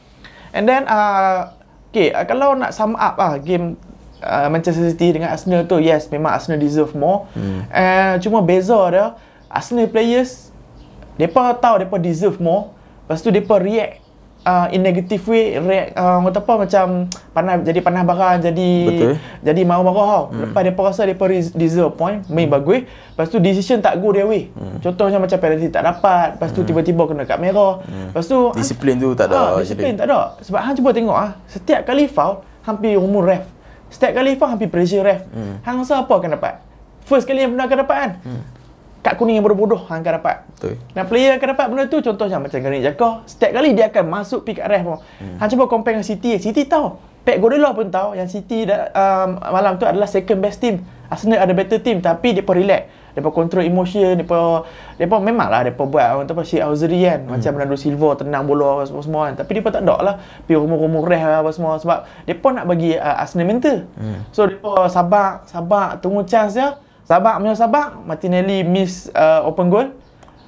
And 0.55 0.71
then 0.71 0.87
uh, 0.87 1.51
okay 1.91 2.15
uh, 2.15 2.23
kalau 2.23 2.55
nak 2.55 2.71
sum 2.71 2.95
up 2.95 3.19
lah 3.19 3.43
game 3.43 3.75
uh, 4.23 4.47
Manchester 4.47 4.87
City 4.95 5.19
dengan 5.19 5.35
Arsenal 5.35 5.67
tu 5.67 5.83
yes 5.83 6.07
memang 6.07 6.39
Arsenal 6.39 6.63
deserve 6.63 6.95
more. 6.95 7.27
Hmm. 7.35 7.67
uh, 7.67 8.15
cuma 8.23 8.39
beza 8.39 8.79
dia 8.95 9.19
Arsenal 9.51 9.91
players 9.91 10.55
mereka 11.19 11.59
tahu 11.59 11.83
mereka 11.83 11.99
deserve 11.99 12.39
more. 12.39 12.71
Lepas 13.05 13.21
tu 13.21 13.35
mereka 13.35 13.59
react 13.59 14.04
uh, 14.45 14.67
in 14.71 14.85
negative 14.85 15.25
way 15.27 15.57
react 15.59 15.97
uh, 15.97 16.21
kata 16.29 16.39
apa 16.45 16.53
macam 16.69 16.85
panah 17.33 17.55
jadi 17.65 17.81
panah 17.81 18.03
barang 18.05 18.37
jadi 18.45 18.71
Betul. 18.87 19.15
jadi 19.41 19.61
marah-marah 19.65 20.07
tau. 20.07 20.25
Hmm. 20.31 20.41
Lepas 20.47 20.63
depa 20.63 20.81
rasa 20.85 21.03
depa 21.09 21.25
deserve 21.57 21.93
point, 21.97 22.23
main 22.31 22.47
hmm. 22.47 22.55
bagus. 22.55 22.81
Lepas 22.87 23.27
tu 23.33 23.39
decision 23.41 23.81
tak 23.81 23.99
go 23.99 24.13
their 24.13 24.29
way. 24.29 24.53
Hmm. 24.55 24.79
Contohnya 24.85 25.19
macam 25.19 25.37
penalty 25.41 25.69
tak 25.73 25.83
dapat, 25.83 26.39
lepas 26.39 26.49
tu 26.53 26.61
hmm. 26.63 26.69
tiba-tiba 26.69 27.03
kena 27.09 27.25
kad 27.27 27.39
merah. 27.41 27.83
Hmm. 27.83 28.13
Lepas 28.13 28.25
tu 28.29 28.39
disiplin 28.55 28.95
tu 29.01 29.11
tak 29.17 29.33
ada. 29.33 29.59
Ha, 29.59 29.65
disiplin 29.65 29.97
tak 29.97 30.07
ada. 30.07 30.39
Sebab 30.45 30.61
hang 30.61 30.75
cuba 30.77 30.91
tengok 30.93 31.17
ah, 31.17 31.31
setiap 31.49 31.81
kali 31.89 32.07
foul 32.07 32.45
hampir 32.63 33.01
umur 33.01 33.25
ref. 33.27 33.45
Setiap 33.91 34.23
kali 34.23 34.37
foul 34.37 34.53
hampir 34.53 34.69
pressure 34.69 35.03
ref. 35.03 35.25
Hmm. 35.33 35.59
Hang 35.65 35.81
rasa 35.83 36.05
apa 36.05 36.13
akan 36.13 36.37
dapat? 36.37 36.61
First 37.05 37.29
kali 37.29 37.45
yang 37.45 37.53
benar 37.53 37.69
akan 37.69 37.79
dapat 37.85 37.97
kan? 37.97 38.13
Hmm 38.25 38.54
kad 39.05 39.21
kuning 39.21 39.37
yang 39.37 39.45
bodoh-bodoh 39.45 39.85
hang 39.93 40.01
akan 40.01 40.17
dapat. 40.17 40.37
Betul. 40.57 40.81
Dan 40.97 41.05
player 41.05 41.37
yang 41.37 41.39
akan 41.39 41.51
dapat 41.53 41.67
benda 41.69 41.85
tu 41.93 42.01
contohnya 42.01 42.41
macam 42.41 42.57
Granit 42.57 42.81
Xhaka, 42.89 43.09
setiap 43.29 43.51
kali 43.53 43.77
dia 43.77 43.93
akan 43.93 44.05
masuk 44.09 44.49
pick 44.49 44.65
up 44.65 44.73
ref 44.73 44.81
pun. 44.81 44.99
Hmm. 45.21 45.37
Hang 45.37 45.49
cuba 45.53 45.69
compare 45.69 45.93
dengan 45.93 46.09
City. 46.09 46.41
City 46.41 46.65
tahu. 46.65 46.97
Pep 47.25 47.41
Guardiola 47.41 47.73
pun 47.73 47.89
tahu 47.89 48.17
yang 48.17 48.29
City 48.29 48.69
dah, 48.69 48.93
um, 48.93 49.41
malam 49.41 49.77
tu 49.77 49.85
adalah 49.85 50.09
second 50.09 50.41
best 50.41 50.61
team. 50.61 50.81
Arsenal 51.09 51.41
ada 51.41 51.53
better 51.53 51.81
team 51.85 52.01
tapi 52.01 52.33
dia 52.33 52.41
pun 52.41 52.57
relax. 52.57 52.89
Dia 53.13 53.23
pun 53.23 53.31
control 53.31 53.63
emotion, 53.69 54.19
dia 54.19 54.27
pun 54.27 54.65
dia 54.97 55.07
pun 55.07 55.21
memanglah 55.23 55.69
dia 55.69 55.73
pun 55.73 55.87
buat 55.87 56.03
orang 56.03 56.27
tu 56.27 56.35
Sheikh 56.41 56.65
Auzeri 56.65 57.05
kan. 57.05 57.25
Hmm. 57.25 57.37
Macam 57.37 57.51
Bernardo 57.57 57.77
Silva 57.77 58.09
tenang 58.17 58.45
bola 58.49 58.81
apa 58.81 58.83
semua, 58.89 59.03
semua 59.05 59.23
kan. 59.29 59.35
Tapi 59.41 59.51
dia 59.57 59.63
pun 59.65 59.73
tak 59.73 59.85
ada 59.85 59.97
lah. 60.01 60.15
Pi 60.49 60.53
rumah-rumah 60.57 61.05
ref 61.05 61.25
apa 61.45 61.51
semua 61.53 61.77
sebab 61.77 62.09
dia 62.25 62.35
pun 62.41 62.57
nak 62.57 62.65
bagi 62.69 62.97
uh, 62.97 63.21
Arsenal 63.21 63.47
mental. 63.49 63.85
Hmm. 64.01 64.21
So 64.33 64.49
dia 64.49 64.57
pun 64.61 64.85
sabar, 64.89 65.45
sabar 65.45 66.01
tunggu 66.01 66.25
chance 66.25 66.57
dia. 66.57 66.77
Sabak 67.05 67.37
punya 67.37 67.53
Sabak 67.53 68.01
Martinelli 68.09 68.65
miss 68.65 69.13
uh, 69.13 69.45
open 69.45 69.69
goal 69.69 69.89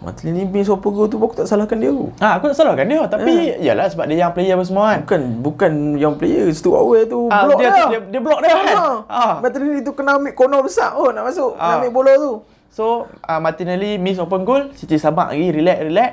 Martinelli 0.00 0.48
miss 0.48 0.72
open 0.72 0.92
goal 0.92 1.08
tu 1.08 1.20
aku 1.20 1.36
tak 1.36 1.48
salahkan 1.48 1.76
dia 1.76 1.92
Ah, 2.16 2.40
aku 2.40 2.48
tak 2.48 2.56
salahkan 2.56 2.88
dia 2.88 3.04
tapi 3.04 3.60
yeah. 3.60 3.72
yalah 3.72 3.92
sebab 3.92 4.08
dia 4.08 4.25
yang 4.25 4.32
player 4.32 4.56
apa 4.56 4.64
semua 4.64 4.84
kan 4.88 4.98
bukan 5.04 5.20
bukan 5.44 5.72
yang 6.00 6.14
player 6.16 6.48
Stuart 6.56 6.80
Away 6.80 7.08
tu 7.08 7.28
ah, 7.28 7.44
block 7.44 7.60
dia, 7.60 7.68
dia. 7.68 7.86
dia 7.88 8.00
dia 8.08 8.20
block 8.25 8.40
dia 8.40 8.52
kan 8.56 8.66
ah. 8.72 8.96
ah. 9.08 9.34
Martinelli 9.44 9.80
tu 9.84 9.92
kena 9.92 10.16
ambil 10.16 10.32
corner 10.32 10.60
besar 10.64 10.96
oh 10.96 11.12
nak 11.12 11.28
masuk 11.28 11.52
ah. 11.60 11.64
nak 11.64 11.75
ambil 11.84 11.92
bola 11.92 12.12
tu 12.16 12.32
so 12.72 13.04
uh, 13.28 13.40
Martinelli 13.40 14.00
miss 14.00 14.16
open 14.16 14.44
goal 14.48 14.72
City 14.72 14.96
Sabak 14.96 15.36
lagi 15.36 15.48
relax 15.52 15.78
relax 15.84 16.10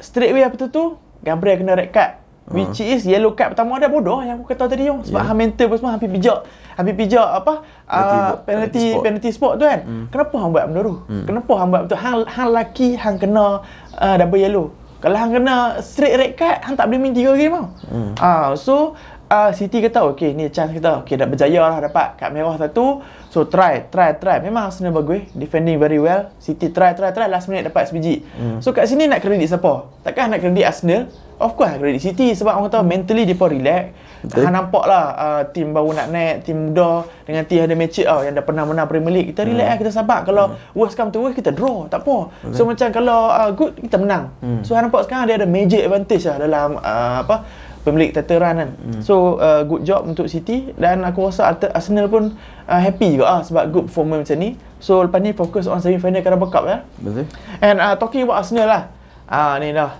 straight 0.00 0.32
away 0.32 0.44
apa 0.44 0.56
tu 0.56 0.72
tu 0.72 0.96
Gabriel 1.20 1.60
kena 1.60 1.76
red 1.76 1.92
card 1.92 2.25
Which 2.46 2.78
uh. 2.78 2.92
is 2.94 3.02
yellow 3.02 3.34
card 3.34 3.58
pertama 3.58 3.82
ada 3.82 3.90
bodoh 3.90 4.22
yang 4.22 4.38
aku 4.38 4.54
kata 4.54 4.70
tadi 4.70 4.86
yo 4.86 5.02
sebab 5.02 5.18
yeah. 5.18 5.34
mental 5.34 5.66
pun 5.66 5.76
semua 5.82 5.92
hampir 5.98 6.10
pijak. 6.14 6.46
Hampir 6.78 6.94
pijak 6.94 7.26
apa? 7.26 7.66
Uh, 7.90 8.38
penalty, 8.46 8.94
spot. 8.94 9.02
penalty 9.02 9.30
spot 9.34 9.52
tu 9.58 9.64
kan. 9.66 9.80
Hmm. 9.82 10.04
Kenapa 10.14 10.34
hang 10.38 10.50
buat 10.54 10.64
benda 10.70 10.80
tu? 10.86 10.94
Hmm. 11.10 11.24
Kenapa 11.26 11.52
hang 11.58 11.68
buat 11.74 11.82
betul? 11.90 11.98
Hang 11.98 12.16
hang 12.30 12.50
laki 12.54 12.88
hang 12.94 13.16
kena 13.18 13.66
uh, 13.98 14.14
double 14.14 14.38
yellow. 14.38 14.66
Kalau 15.02 15.16
hang 15.18 15.32
kena 15.34 15.82
straight 15.82 16.16
red 16.16 16.32
card, 16.38 16.62
hang 16.62 16.74
tak 16.78 16.86
boleh 16.86 16.98
main 17.02 17.12
tiga 17.12 17.34
game 17.34 17.52
tau. 17.52 17.66
Hmm. 17.90 18.12
Uh, 18.14 18.50
so 18.54 18.94
uh, 19.30 19.50
City 19.54 19.82
kata 19.82 20.06
okay 20.06 20.32
ni 20.32 20.48
chance 20.50 20.70
kita. 20.70 21.02
Okay 21.04 21.18
dah 21.18 21.26
berjaya 21.26 21.60
lah 21.66 21.78
dapat. 21.82 22.18
Kad 22.18 22.30
merah 22.30 22.54
satu. 22.58 23.02
So 23.30 23.44
try 23.46 23.90
try 23.90 24.16
try. 24.16 24.40
Memang 24.40 24.70
Arsenal 24.70 24.94
bagus 24.94 25.26
defending 25.34 25.76
very 25.76 26.00
well. 26.00 26.32
City 26.38 26.70
try 26.72 26.94
try 26.94 27.10
try. 27.12 27.26
Last 27.28 27.50
minute 27.50 27.68
dapat 27.68 27.90
sebiji. 27.90 28.22
Hmm. 28.38 28.58
so 28.62 28.72
kat 28.72 28.88
sini 28.88 29.10
nak 29.10 29.20
kredit 29.20 29.50
siapa? 29.50 29.90
Takkan 30.06 30.32
nak 30.32 30.40
kredit 30.40 30.64
Arsenal? 30.64 31.10
Of 31.36 31.52
course 31.52 31.76
nak 31.76 31.84
kredit 31.84 32.00
City 32.00 32.32
sebab 32.32 32.56
orang 32.56 32.72
tahu 32.72 32.84
mentally 32.86 33.28
dia 33.28 33.36
pun 33.36 33.52
relax. 33.52 33.92
Han 34.26 34.50
nampak 34.56 34.88
lah 34.88 35.04
uh, 35.14 35.42
tim 35.52 35.70
baru 35.70 35.92
nak 35.92 36.08
naik 36.08 36.48
tim 36.48 36.72
muda. 36.72 37.04
Dengan 37.28 37.44
tim 37.44 37.60
ada 37.60 37.74
match 37.76 38.00
tau 38.00 38.24
yang 38.24 38.34
dah 38.34 38.44
pernah 38.46 38.64
menang 38.64 38.88
Premier 38.88 39.12
League. 39.12 39.36
Kita 39.36 39.44
relax 39.44 39.76
hmm. 39.76 39.80
kita 39.84 39.90
sabar. 39.92 40.24
Kalau 40.24 40.56
hmm. 40.56 40.72
worst 40.72 40.96
come 40.96 41.12
to 41.12 41.20
worst 41.20 41.36
kita 41.36 41.52
draw. 41.52 41.84
Tak 41.92 42.08
apa. 42.08 42.32
So 42.56 42.64
macam 42.64 42.88
kalau 42.88 43.28
uh, 43.28 43.50
good 43.52 43.76
kita 43.76 44.00
menang. 44.00 44.32
Hmm. 44.40 44.64
so 44.64 44.72
Han 44.72 44.88
nampak 44.88 45.04
sekarang 45.04 45.28
dia 45.28 45.36
ada 45.36 45.46
major 45.46 45.84
advantage 45.84 46.24
lah 46.24 46.36
dalam 46.40 46.68
uh, 46.80 47.16
apa 47.20 47.36
Title 47.86 48.42
run 48.42 48.56
kan. 48.58 48.70
Hmm. 48.74 49.00
So 49.04 49.38
uh, 49.38 49.62
good 49.62 49.86
job 49.86 50.02
untuk 50.02 50.26
City 50.26 50.74
dan 50.74 51.06
aku 51.06 51.30
rasa 51.30 51.54
Arsenal 51.54 52.10
pun 52.10 52.34
uh, 52.66 52.80
happy 52.82 53.14
juga 53.14 53.38
ah 53.38 53.40
sebab 53.46 53.70
good 53.70 53.86
performance 53.86 54.26
macam 54.26 54.38
ni. 54.42 54.50
So 54.82 55.06
lepas 55.06 55.22
ni 55.22 55.30
fokus 55.30 55.70
on 55.70 55.78
semi 55.78 56.02
final 56.02 56.26
Carabao 56.26 56.50
Cup 56.50 56.66
ya. 56.66 56.82
Betul. 56.98 57.30
And 57.62 57.78
uh, 57.78 57.94
talking 57.94 58.26
about 58.26 58.42
Arsenal 58.42 58.66
lah. 58.66 58.82
Ah 59.30 59.54
uh, 59.54 59.62
ni 59.62 59.70
dah. 59.70 59.94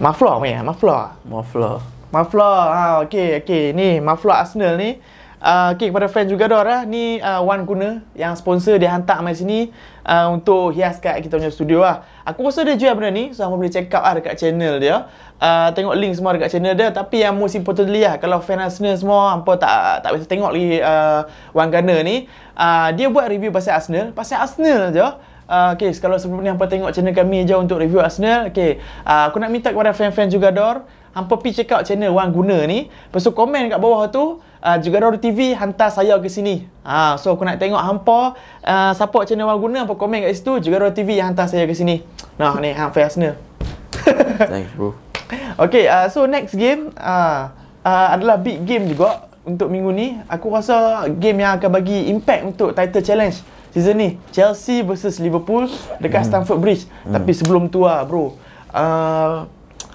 Mafla 0.00 0.40
ni, 0.44 0.52
Mafla. 0.60 1.16
Mafla. 1.24 1.80
Mafla. 2.12 2.50
Ah 2.68 2.94
okey 3.04 3.40
okey 3.40 3.72
ni 3.72 4.00
Mafla 4.00 4.44
Arsenal 4.44 4.76
ni. 4.76 5.00
Uh, 5.40 5.72
okay, 5.72 5.88
kepada 5.88 6.04
fan 6.04 6.28
juga 6.28 6.52
dah 6.52 6.60
lah. 6.60 6.80
Ni 6.84 7.16
uh, 7.16 7.40
Wan 7.40 7.64
guna 7.64 8.04
yang 8.12 8.36
sponsor 8.36 8.76
dia 8.76 8.92
hantar 8.92 9.24
mai 9.24 9.32
sini 9.32 9.72
uh, 10.04 10.28
untuk 10.36 10.76
hias 10.76 11.00
kat 11.00 11.16
kita 11.24 11.40
punya 11.40 11.48
studio 11.48 11.80
lah. 11.80 12.04
Aku 12.28 12.44
rasa 12.44 12.60
dia 12.60 12.76
jual 12.76 12.92
benda 12.92 13.08
ni. 13.08 13.32
So, 13.32 13.48
boleh 13.48 13.72
check 13.72 13.88
out 13.96 14.04
lah 14.04 14.20
dekat 14.20 14.36
channel 14.36 14.76
dia. 14.76 15.08
Uh, 15.40 15.72
tengok 15.72 15.96
link 15.96 16.12
semua 16.12 16.36
dekat 16.36 16.52
channel 16.52 16.76
dia. 16.76 16.92
Tapi 16.92 17.24
yang 17.24 17.40
most 17.40 17.56
importantly 17.56 18.04
lah. 18.04 18.20
Kalau 18.20 18.44
fan 18.44 18.60
Arsenal 18.60 19.00
semua, 19.00 19.32
hampa 19.32 19.56
tak 19.56 20.04
tak 20.04 20.10
bisa 20.20 20.28
tengok 20.28 20.52
lagi 20.52 20.84
uh, 20.84 21.24
Wan 21.56 21.72
Gunner 21.72 22.04
ni. 22.04 22.28
Uh, 22.52 22.92
dia 22.92 23.08
buat 23.08 23.24
review 23.24 23.48
pasal 23.48 23.80
Arsenal. 23.80 24.12
Pasal 24.12 24.44
Arsenal 24.44 24.92
je. 24.92 25.00
Uh, 25.50 25.74
okay, 25.74 25.88
kalau 25.98 26.20
sebelum 26.20 26.44
ni 26.44 26.52
hampa 26.52 26.68
tengok 26.68 26.92
channel 26.92 27.16
kami 27.16 27.48
je 27.48 27.56
untuk 27.56 27.80
review 27.80 28.04
Arsenal. 28.04 28.52
Okay, 28.52 28.76
uh, 29.08 29.32
aku 29.32 29.40
nak 29.40 29.48
minta 29.48 29.72
kepada 29.72 29.96
fan-fan 29.96 30.28
juga 30.28 30.52
Dor. 30.52 30.84
Hampa 31.16 31.40
pergi 31.40 31.64
check 31.64 31.72
out 31.72 31.82
channel 31.88 32.12
Wan 32.12 32.28
Guna 32.28 32.68
ni. 32.68 32.86
Lepas 32.86 33.24
tu 33.24 33.32
komen 33.32 33.72
kat 33.72 33.80
bawah 33.80 34.04
tu 34.12 34.38
uh, 34.60 34.78
juga 34.80 35.10
TV 35.16 35.56
hantar 35.56 35.90
saya 35.92 36.16
ke 36.20 36.28
sini. 36.28 36.68
Ha, 36.84 37.16
so 37.16 37.32
aku 37.34 37.44
nak 37.44 37.60
tengok 37.60 37.80
hampa 37.80 38.36
uh, 38.64 38.92
support 38.96 39.28
channel 39.28 39.48
Wal 39.48 39.60
Guna 39.60 39.84
hampa 39.84 39.96
komen 39.96 40.24
kat 40.24 40.36
situ 40.36 40.70
juga 40.70 40.88
TV 40.92 41.20
hantar 41.20 41.48
saya 41.48 41.64
ke 41.64 41.74
sini. 41.76 42.04
Nah 42.36 42.56
ni 42.60 42.72
hang 42.72 42.92
fair 42.92 43.08
Arsenal. 43.08 43.36
Thanks 44.50 44.72
bro. 44.76 44.96
Okay, 45.60 45.86
uh, 45.86 46.10
so 46.10 46.26
next 46.26 46.56
game 46.58 46.90
uh, 46.98 47.52
uh, 47.84 48.08
adalah 48.16 48.40
big 48.40 48.64
game 48.66 48.88
juga 48.90 49.30
untuk 49.46 49.70
minggu 49.70 49.90
ni. 49.92 50.06
Aku 50.26 50.50
rasa 50.50 51.06
game 51.08 51.44
yang 51.44 51.58
akan 51.58 51.70
bagi 51.70 52.08
impact 52.10 52.42
untuk 52.56 52.68
title 52.74 53.04
challenge 53.04 53.40
season 53.70 53.96
ni. 53.98 54.08
Chelsea 54.34 54.82
versus 54.82 55.22
Liverpool 55.22 55.70
dekat 56.02 56.26
hmm. 56.26 56.28
Stamford 56.28 56.60
Bridge. 56.60 56.84
Hmm. 57.06 57.14
Tapi 57.18 57.30
sebelum 57.32 57.70
tu 57.70 57.86
ah 57.86 58.02
bro. 58.02 58.34
Uh, 58.70 59.46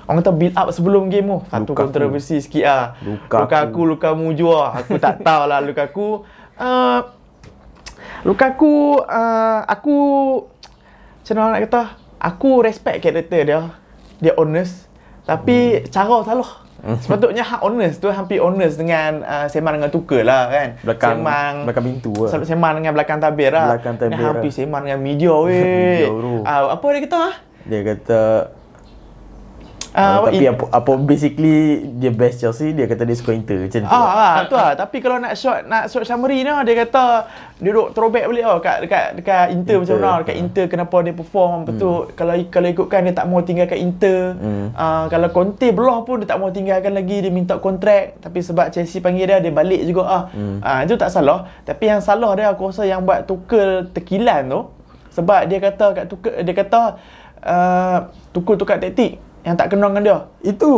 Orang 0.05 0.21
kata 0.21 0.33
build 0.38 0.53
up 0.53 0.69
sebelum 0.69 1.09
game 1.09 1.25
tu. 1.25 1.38
Satu 1.50 1.74
Lukaku. 1.74 1.81
kontroversi 1.81 2.38
sikit 2.38 2.65
lah. 2.65 2.85
Lukaku. 3.01 3.41
Lukaku, 3.41 3.81
Lukamu 3.89 4.27
jua. 4.38 4.77
Aku 4.77 5.01
tak 5.01 5.25
tahu 5.25 5.50
lah 5.50 5.59
Lukaku. 5.65 6.21
Uh, 6.55 7.01
Lukaku, 8.21 9.01
uh, 9.01 9.59
aku... 9.65 9.97
Macam 11.25 11.33
mana 11.41 11.57
nak 11.57 11.62
kata? 11.65 11.83
Aku 12.21 12.62
respect 12.62 13.01
karakter 13.01 13.41
dia. 13.50 13.62
Dia 14.21 14.33
honest. 14.38 14.85
Tapi 15.25 15.81
hmm. 15.81 15.89
cara 15.89 16.21
salah. 16.21 16.51
Hmm. 16.85 17.01
Sepatutnya 17.01 17.41
hak 17.41 17.65
honest 17.65 17.97
tu 17.97 18.13
hampir 18.13 18.38
honest 18.38 18.77
dengan 18.77 19.25
uh, 19.25 19.50
Seman 19.50 19.81
dengan 19.81 19.89
Tuker 19.89 20.21
lah 20.21 20.53
kan. 20.53 20.69
Belakang, 20.85 21.17
semang, 21.17 21.55
belakang 21.65 21.85
pintu 21.89 22.13
lah. 22.13 22.45
Seman 22.45 22.71
dengan 22.77 22.93
belakang 22.93 23.17
tabir 23.17 23.50
lah. 23.50 23.74
Belakang 23.74 23.97
tabir 23.97 24.21
lah. 24.21 24.29
Hampir 24.38 24.51
Seman 24.53 24.85
dengan 24.85 25.01
media 25.01 25.33
weh. 25.50 26.05
uh, 26.45 26.77
apa 26.77 26.85
dia 26.93 27.01
kata? 27.09 27.24
Dia 27.65 27.79
kata 27.81 28.21
Uh, 29.95 30.27
tapi 30.27 30.43
apa, 30.43 30.65
apa 30.75 30.91
basically 30.99 31.87
dia 31.95 32.11
best 32.11 32.43
Chelsea 32.43 32.75
dia 32.75 32.83
kata 32.83 33.07
dia 33.07 33.15
suka 33.15 33.31
Inter 33.31 33.63
macam 33.63 33.79
tu. 33.79 33.87
Ah, 33.87 34.11
ah 34.11 34.36
tu 34.43 34.55
lah. 34.60 34.75
Tapi 34.75 34.99
kalau 34.99 35.23
nak 35.23 35.39
short 35.39 35.63
nak 35.71 35.88
short 35.88 36.03
summary 36.03 36.43
ni 36.43 36.51
dia 36.51 36.73
kata 36.84 37.31
dia 37.63 37.71
duk 37.71 37.95
throwback 37.95 38.27
balik 38.27 38.43
oh 38.43 38.60
dekat 38.60 38.77
dekat 38.84 39.08
dekat 39.15 39.45
Inter, 39.55 39.55
Inter 39.55 39.75
macam 39.79 39.95
mana 39.95 40.19
dekat 40.19 40.36
Inter 40.36 40.65
kenapa 40.67 40.95
dia 40.99 41.13
perform 41.15 41.55
hmm. 41.63 41.67
betul 41.71 41.97
kalau 42.12 42.34
kalau 42.51 42.67
ikutkan 42.75 42.99
dia 43.08 43.13
tak 43.15 43.25
mau 43.31 43.39
tinggalkan 43.39 43.79
Inter. 43.79 44.19
Hmm. 44.36 44.67
Uh, 44.75 45.05
kalau 45.08 45.27
Conte 45.31 45.67
belah 45.71 45.99
pun 46.03 46.19
dia 46.19 46.27
tak 46.27 46.39
mau 46.43 46.51
tinggalkan 46.51 46.91
lagi 46.91 47.17
dia 47.23 47.31
minta 47.31 47.55
kontrak 47.55 48.19
tapi 48.19 48.43
sebab 48.43 48.75
Chelsea 48.75 48.99
panggil 48.99 49.31
dia 49.31 49.39
dia 49.39 49.55
balik 49.55 49.79
juga 49.88 50.03
ah. 50.12 50.23
Hmm. 50.36 50.60
Uh, 50.60 50.79
itu 50.84 50.99
tak 50.99 51.08
salah. 51.08 51.47
Tapi 51.63 51.88
yang 51.88 52.03
salah 52.03 52.36
dia 52.36 52.51
aku 52.51 52.67
rasa 52.67 52.84
yang 52.84 53.08
buat 53.08 53.23
Tuchel 53.23 53.95
terkilan 53.95 54.43
tu 54.51 54.62
sebab 55.15 55.47
dia 55.47 55.63
kata 55.63 55.86
kat 55.95 56.05
Tuchel 56.12 56.43
dia 56.43 56.51
kata 56.51 56.99
uh, 57.47 57.97
Tuchel 58.36 58.60
tukar 58.60 58.75
taktik 58.84 59.23
yang 59.45 59.53
tak 59.53 59.77
kenal 59.77 59.93
dengan 59.93 60.01
dia. 60.01 60.17
Itu 60.41 60.71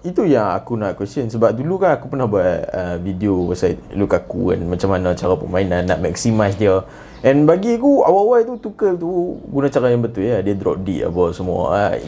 itu 0.00 0.24
yang 0.24 0.56
aku 0.56 0.80
nak 0.80 0.96
question 0.96 1.28
sebab 1.28 1.52
dulu 1.52 1.76
kan 1.76 2.00
aku 2.00 2.08
pernah 2.08 2.24
buat 2.24 2.72
uh, 2.72 2.96
video 2.96 3.52
pasal 3.52 3.76
Lukaku 3.92 4.56
kan 4.56 4.64
macam 4.64 4.88
mana 4.96 5.12
cara 5.12 5.36
permainan 5.36 5.84
nak 5.84 6.00
maximize 6.00 6.56
dia. 6.56 6.80
And 7.20 7.44
bagi 7.44 7.76
aku 7.76 8.00
awal-awal 8.00 8.48
tu 8.48 8.56
Tuchel 8.64 8.96
tu 8.96 9.36
guna 9.44 9.68
cara 9.68 9.92
yang 9.92 10.00
betul 10.00 10.24
ya. 10.24 10.40
Dia 10.40 10.56
drop 10.56 10.80
deep 10.80 11.04
apa 11.04 11.36
semua. 11.36 11.92
Uh, 11.92 12.00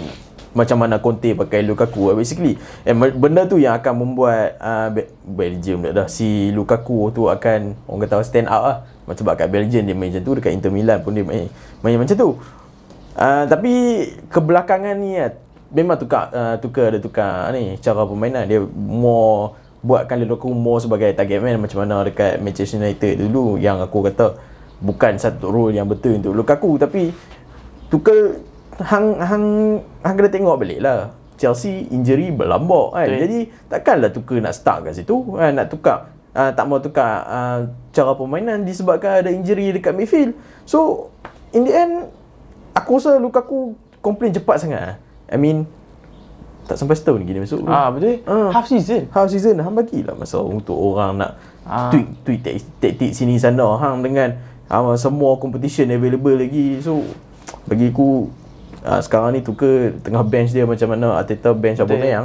macam 0.57 0.81
mana 0.81 0.96
Conte 0.96 1.37
pakai 1.37 1.61
Lukaku 1.61 2.16
basically. 2.16 2.57
And 2.88 2.96
benda 2.96 3.44
tu 3.44 3.61
yang 3.61 3.76
akan 3.76 3.92
membuat 3.92 4.57
uh, 4.57 4.88
Belgium 5.20 5.85
dah, 5.85 5.92
dah 5.92 6.09
si 6.09 6.48
Lukaku 6.48 7.12
tu 7.12 7.29
akan 7.29 7.76
orang 7.85 8.00
kata 8.09 8.24
stand 8.24 8.48
out 8.48 8.64
lah. 8.64 8.79
Macam 9.05 9.20
sebab 9.20 9.37
kat 9.37 9.52
Belgium 9.52 9.85
dia 9.85 9.92
main 9.92 10.09
macam 10.09 10.24
tu 10.24 10.33
dekat 10.40 10.57
Inter 10.57 10.72
Milan 10.72 11.05
pun 11.05 11.12
dia 11.12 11.29
main, 11.29 11.52
main 11.85 12.00
macam 12.00 12.16
tu. 12.16 12.40
Uh, 13.16 13.44
tapi 13.48 13.72
kebelakangan 14.33 14.96
ni 14.96 15.16
ya, 15.16 15.33
memang 15.72 15.96
tukar 15.98 16.31
uh, 16.31 16.57
tukar 16.62 16.94
ada 16.94 16.98
tukar 17.02 17.50
ni 17.55 17.79
cara 17.83 18.07
permainan. 18.07 18.46
Dia 18.46 18.62
more 18.74 19.59
buatkan 19.83 20.22
Lukaku 20.26 20.50
more 20.55 20.83
sebagai 20.83 21.11
target 21.14 21.42
man. 21.42 21.62
Macam 21.62 21.83
mana 21.83 22.07
dekat 22.07 22.38
Manchester 22.42 22.83
United 22.83 23.22
dulu 23.22 23.59
yang 23.59 23.79
aku 23.83 24.02
kata 24.07 24.38
bukan 24.83 25.16
satu 25.16 25.48
role 25.48 25.74
yang 25.74 25.88
betul 25.88 26.20
untuk 26.20 26.37
Lukaku 26.37 26.76
tapi 26.76 27.11
tukar 27.88 28.37
hang 28.83 29.16
hang 29.22 29.46
hang 30.05 30.14
kena 30.14 30.31
tengok 30.31 30.57
balik 30.61 30.81
lah. 30.83 31.14
Chelsea 31.37 31.85
injury 31.92 32.33
berlambak 32.33 32.96
kan? 32.96 33.12
Okay. 33.12 33.20
jadi 33.29 33.38
takkanlah 33.68 34.09
tukar 34.09 34.40
nak 34.40 34.57
start 34.57 34.88
kat 34.88 34.96
situ 34.96 35.20
kan 35.37 35.52
nak 35.52 35.68
tukar 35.68 36.09
uh, 36.33 36.48
tak 36.48 36.64
mau 36.64 36.81
tukar 36.81 37.29
uh, 37.29 37.59
cara 37.92 38.16
permainan 38.16 38.64
disebabkan 38.64 39.20
ada 39.20 39.29
injury 39.29 39.72
dekat 39.76 39.92
midfield. 39.92 40.33
So 40.64 41.12
in 41.52 41.68
the 41.68 41.72
end 41.76 41.92
aku 42.72 42.96
rasa 43.00 43.20
Lukaku 43.20 43.76
komplain 44.00 44.33
cepat 44.33 44.64
sangat 44.64 45.00
I 45.31 45.37
mean 45.39 45.67
tak 46.67 46.83
sampai 46.83 46.99
setahun 46.99 47.23
lagi 47.23 47.33
dia 47.33 47.43
masuk. 47.43 47.61
Ah 47.71 47.89
betul. 47.95 48.27
Uh, 48.27 48.51
half 48.51 48.67
season. 48.67 49.07
Half 49.15 49.31
season 49.31 49.62
hang 49.62 49.75
bagilah 49.75 50.19
masa 50.19 50.43
untuk 50.43 50.75
orang 50.75 51.23
nak 51.23 51.39
ah. 51.62 51.95
tweak 51.95 52.09
tweak 52.27 52.41
taktik 52.83 53.15
sini 53.15 53.39
sana 53.39 53.79
hang 53.79 54.03
dengan 54.03 54.35
uh, 54.67 54.99
semua 54.99 55.39
competition 55.39 55.87
available 55.95 56.35
lagi. 56.35 56.83
So 56.83 57.07
bagi 57.71 57.95
aku 57.95 58.27
uh, 58.83 58.99
sekarang 58.99 59.39
ni 59.39 59.47
tukar 59.47 59.95
tengah 60.03 60.27
bench 60.27 60.51
dia 60.51 60.67
macam 60.67 60.91
mana 60.91 61.23
Ateta 61.23 61.55
bench 61.55 61.79
apa 61.79 61.95
yang. 61.95 62.25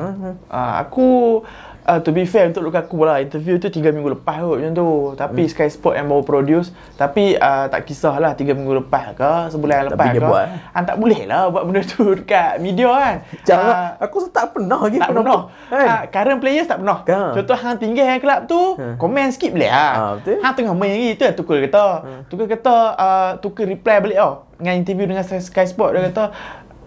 Ah 0.49 0.81
aku 0.81 1.41
uh, 1.85 1.99
to 2.01 2.09
be 2.13 2.23
fair 2.25 2.49
untuk 2.49 2.65
Lukaku 2.65 3.01
lah 3.03 3.21
interview 3.21 3.57
tu 3.57 3.69
3 3.69 3.93
minggu 3.93 4.19
lepas 4.19 4.41
kot 4.41 4.57
macam 4.61 4.73
tu 4.73 4.89
tapi 5.17 5.41
hmm. 5.45 5.51
Sky 5.51 5.69
Sport 5.69 5.95
yang 5.97 6.07
baru 6.09 6.23
produce 6.25 6.69
tapi 6.97 7.37
uh, 7.37 7.65
tak 7.69 7.89
kisahlah 7.89 8.33
3 8.37 8.53
minggu 8.53 8.85
lepas 8.85 9.17
ke 9.17 9.31
sebulan 9.53 9.75
yang 9.75 9.87
lepas 9.93 10.07
ke 10.13 10.19
buat, 10.21 10.45
eh? 10.47 10.83
tak 10.85 10.97
boleh 10.97 11.21
lah 11.25 11.49
buat 11.49 11.63
benda 11.65 11.81
tu 11.85 12.03
dekat 12.19 12.61
media 12.61 12.89
kan 12.91 13.15
jangan 13.45 13.73
uh, 13.97 14.05
aku 14.05 14.17
tak 14.29 14.45
pernah 14.53 14.79
lagi 14.85 14.97
tak 14.97 15.09
pernah, 15.13 15.23
pernah. 15.23 15.41
Kan? 15.69 15.87
Uh, 15.87 16.03
current 16.09 16.39
players 16.39 16.67
tak 16.69 16.77
pernah 16.81 16.97
kan? 17.05 17.31
contoh 17.33 17.57
hang 17.57 17.77
tinggal 17.77 18.05
yang 18.05 18.21
kelab 18.21 18.41
tu 18.45 18.61
hmm. 18.77 18.95
komen 19.01 19.29
skip 19.33 19.51
boleh 19.53 19.71
lah 19.71 19.93
uh, 19.93 20.11
betul? 20.21 20.37
hang 20.41 20.53
tengah 20.53 20.75
main 20.77 20.91
lagi 20.93 21.09
tu 21.17 21.23
yang 21.25 21.37
tukul 21.37 21.57
kata 21.61 21.85
hmm. 22.05 22.21
tukul 22.29 22.47
kata 22.49 22.75
uh, 22.97 23.29
tukul 23.41 23.65
reply 23.65 23.97
balik 24.01 24.17
tau 24.17 24.27
oh, 24.29 24.35
dengan 24.61 24.77
interview 24.77 25.09
dengan 25.09 25.25
Sky 25.25 25.65
Sport 25.65 25.97
dia 25.97 26.05
kata 26.13 26.25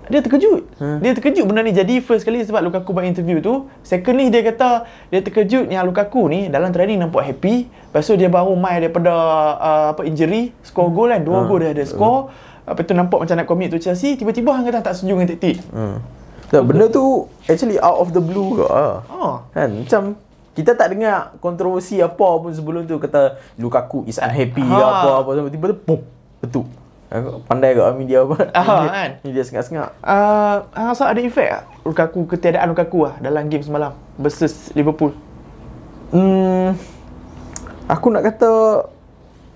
dia 0.09 0.21
terkejut. 0.21 0.63
Hmm. 0.77 0.99
Dia 1.01 1.17
terkejut 1.17 1.45
benda 1.49 1.65
ni 1.65 1.73
jadi 1.73 2.01
first 2.05 2.29
kali 2.29 2.45
sebab 2.45 2.61
Lukaku 2.65 2.93
buat 2.93 3.09
interview 3.09 3.41
tu. 3.41 3.69
Secondly 3.81 4.29
dia 4.29 4.45
kata 4.45 4.85
dia 5.09 5.21
terkejut 5.25 5.73
yang 5.73 5.85
Lukaku 5.89 6.29
ni 6.29 6.53
dalam 6.53 6.73
training 6.73 7.01
nampak 7.01 7.25
happy. 7.25 7.69
Lepas 7.69 8.05
tu 8.05 8.15
dia 8.19 8.29
baru 8.29 8.53
main 8.59 8.85
daripada 8.85 9.13
uh, 9.57 9.87
apa 9.97 10.03
injury, 10.05 10.53
score 10.61 10.91
goal 10.93 11.09
kan. 11.09 11.21
Dua 11.25 11.45
hmm. 11.45 11.49
gol 11.49 11.59
dia 11.65 11.71
ada 11.73 11.85
score. 11.87 12.33
Apa 12.65 12.81
tu 12.81 12.97
nampak 12.97 13.21
macam 13.21 13.37
nak 13.37 13.47
commit 13.49 13.69
tu 13.69 13.77
Chelsea, 13.77 14.17
tiba-tiba 14.17 14.57
hang 14.57 14.65
kata 14.65 14.81
tak 14.81 14.97
setuju 14.97 15.21
dengan 15.21 15.29
taktik. 15.29 15.57
Hmm. 15.69 16.01
Tak, 16.49 16.63
benda 16.65 16.87
tu 16.89 17.29
actually 17.49 17.77
out 17.81 18.01
of 18.01 18.13
the 18.17 18.23
blue 18.23 18.57
ke. 18.57 18.65
Ah. 18.69 19.05
Oh. 19.09 19.37
Kan 19.53 19.85
macam 19.85 20.03
kita 20.55 20.79
tak 20.79 20.95
dengar 20.95 21.35
kontroversi 21.43 21.99
apa 21.99 22.39
pun 22.39 22.55
sebelum 22.55 22.87
tu 22.87 22.97
kata 23.03 23.43
Lukaku 23.59 24.07
is 24.07 24.23
unhappy 24.23 24.63
ha. 24.63 24.79
apa 24.79 25.11
apa 25.27 25.31
tiba-tiba 25.35 25.75
pum 25.75 26.01
betul 26.39 26.65
pandai 27.47 27.79
kat 27.79 27.95
media 27.95 28.27
apa. 28.27 28.37
Ah, 28.51 28.91
kan? 28.91 29.11
Media 29.23 29.43
sengak-sengak. 29.47 29.95
Uh, 30.03 30.67
rasa 30.75 31.15
ada 31.15 31.21
efek 31.23 31.47
tak? 31.47 31.63
Lukaku 31.87 32.27
ketiadaan 32.27 32.75
Lukaku 32.75 33.07
lah 33.07 33.15
dalam 33.23 33.47
game 33.47 33.63
semalam 33.63 33.95
versus 34.19 34.75
Liverpool. 34.75 35.15
Hmm, 36.11 36.75
aku 37.87 38.07
nak 38.11 38.27
kata 38.27 38.51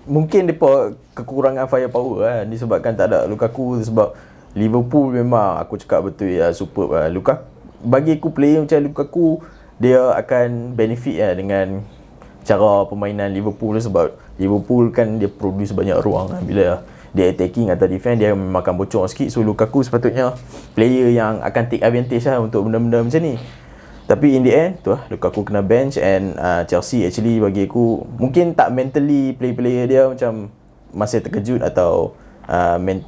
mungkin 0.07 0.49
depa 0.49 0.95
kekurangan 1.13 1.67
firepower 1.67 2.23
kan 2.23 2.43
disebabkan 2.47 2.95
tak 2.95 3.11
ada 3.11 3.27
Lukaku 3.27 3.79
sebab 3.83 4.15
Liverpool 4.55 5.13
memang 5.13 5.59
aku 5.61 5.77
cakap 5.77 6.07
betul 6.07 6.31
ya 6.31 6.49
superb 6.55 6.95
lah. 6.95 7.11
Luka 7.11 7.43
bagi 7.83 8.15
aku 8.15 8.31
player 8.31 8.63
macam 8.63 8.79
Lukaku 8.87 9.27
dia 9.79 10.11
akan 10.15 10.75
benefit 10.75 11.15
lah 11.19 11.33
dengan 11.35 11.67
cara 12.43 12.87
permainan 12.87 13.31
Liverpool 13.31 13.79
sebab 13.79 14.15
Liverpool 14.39 14.91
kan 14.91 15.19
dia 15.19 15.27
produce 15.31 15.75
banyak 15.75 15.99
ruang 16.01 16.31
kan 16.31 16.41
bila 16.43 16.83
dia 17.15 17.31
attacking 17.33 17.73
atau 17.73 17.89
defend 17.89 18.21
dia 18.21 18.31
memang 18.31 18.61
akan 18.61 18.75
bocor 18.77 19.05
sikit. 19.09 19.29
So 19.33 19.41
Lukaku 19.41 19.81
sepatutnya 19.81 20.35
player 20.77 21.09
yang 21.09 21.41
akan 21.41 21.63
take 21.67 21.81
advantage 21.81 22.25
lah 22.29 22.37
untuk 22.41 22.67
benda-benda 22.67 23.01
macam 23.01 23.21
ni. 23.23 23.35
Tapi 24.09 24.33
in 24.33 24.41
the 24.41 24.53
end 24.53 24.81
tu 24.81 24.97
lah 24.97 25.05
Lukaku 25.13 25.45
kena 25.45 25.61
bench 25.61 26.01
and 26.01 26.33
uh, 26.41 26.65
Chelsea 26.65 27.05
actually 27.05 27.37
bagi 27.37 27.69
aku 27.69 28.01
mungkin 28.17 28.57
tak 28.57 28.73
mentally 28.73 29.37
play-player 29.37 29.85
dia 29.85 30.03
macam 30.09 30.49
masih 30.89 31.21
terkejut 31.21 31.61
atau 31.61 32.17
uh, 32.49 32.81
men- 32.81 33.05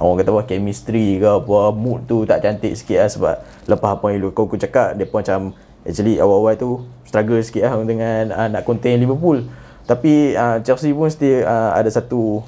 orang 0.00 0.24
kata 0.24 0.30
apa 0.32 0.42
chemistry 0.48 1.20
ke 1.20 1.28
apa 1.28 1.74
mood 1.76 2.06
tu 2.08 2.24
tak 2.24 2.40
cantik 2.40 2.72
sikit 2.72 3.04
lah 3.04 3.10
sebab 3.12 3.34
lepas 3.68 3.90
apa 4.00 4.06
yang 4.14 4.30
Lukaku 4.30 4.56
cakap 4.56 4.96
dia 4.96 5.04
pun 5.04 5.20
macam 5.20 5.52
actually 5.84 6.16
awal-awal 6.16 6.56
tu 6.56 6.70
struggle 7.04 7.40
sikit 7.44 7.68
lah 7.68 7.76
dengan 7.84 8.32
uh, 8.32 8.48
nak 8.48 8.64
contain 8.64 8.96
Liverpool. 8.96 9.44
Tapi 9.84 10.36
uh, 10.36 10.60
Chelsea 10.64 10.92
pun 10.92 11.08
still 11.08 11.44
uh, 11.44 11.72
ada 11.76 11.88
satu 11.88 12.40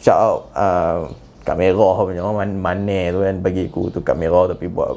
shout 0.00 0.16
out 0.16 0.40
uh, 0.56 0.98
kat 1.44 1.56
merah 1.60 1.96
punya 2.00 2.24
man, 2.24 2.56
Mane 2.56 3.12
tu 3.12 3.20
kan 3.20 3.36
bagi 3.44 3.68
aku 3.68 3.92
tu 3.92 4.00
kat 4.00 4.16
merah 4.16 4.48
tapi 4.48 4.66
buat 4.66 4.96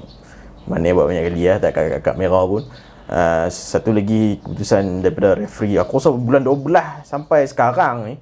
Mane 0.63 0.95
buat 0.95 1.11
banyak 1.11 1.23
kali 1.27 1.43
lah 1.43 1.57
tak 1.59 1.71
kat, 1.99 2.15
merah 2.15 2.43
pun. 2.47 2.63
Uh, 3.03 3.51
satu 3.51 3.91
lagi 3.91 4.39
keputusan 4.39 5.03
daripada 5.03 5.35
referee 5.35 5.75
aku 5.75 5.99
rasa 5.99 6.15
bulan 6.15 6.39
12 6.39 7.03
sampai 7.03 7.43
sekarang 7.43 7.95
ni 8.07 8.15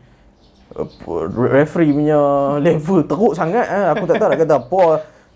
uh, 0.74 0.90
referee 1.30 1.94
punya 1.94 2.18
level 2.58 3.06
teruk 3.06 3.38
sangat 3.38 3.70
eh. 3.70 3.94
aku 3.94 4.10
tak 4.10 4.18
tahu 4.18 4.30
nak 4.34 4.40
kata 4.42 4.56
apa. 4.58 4.84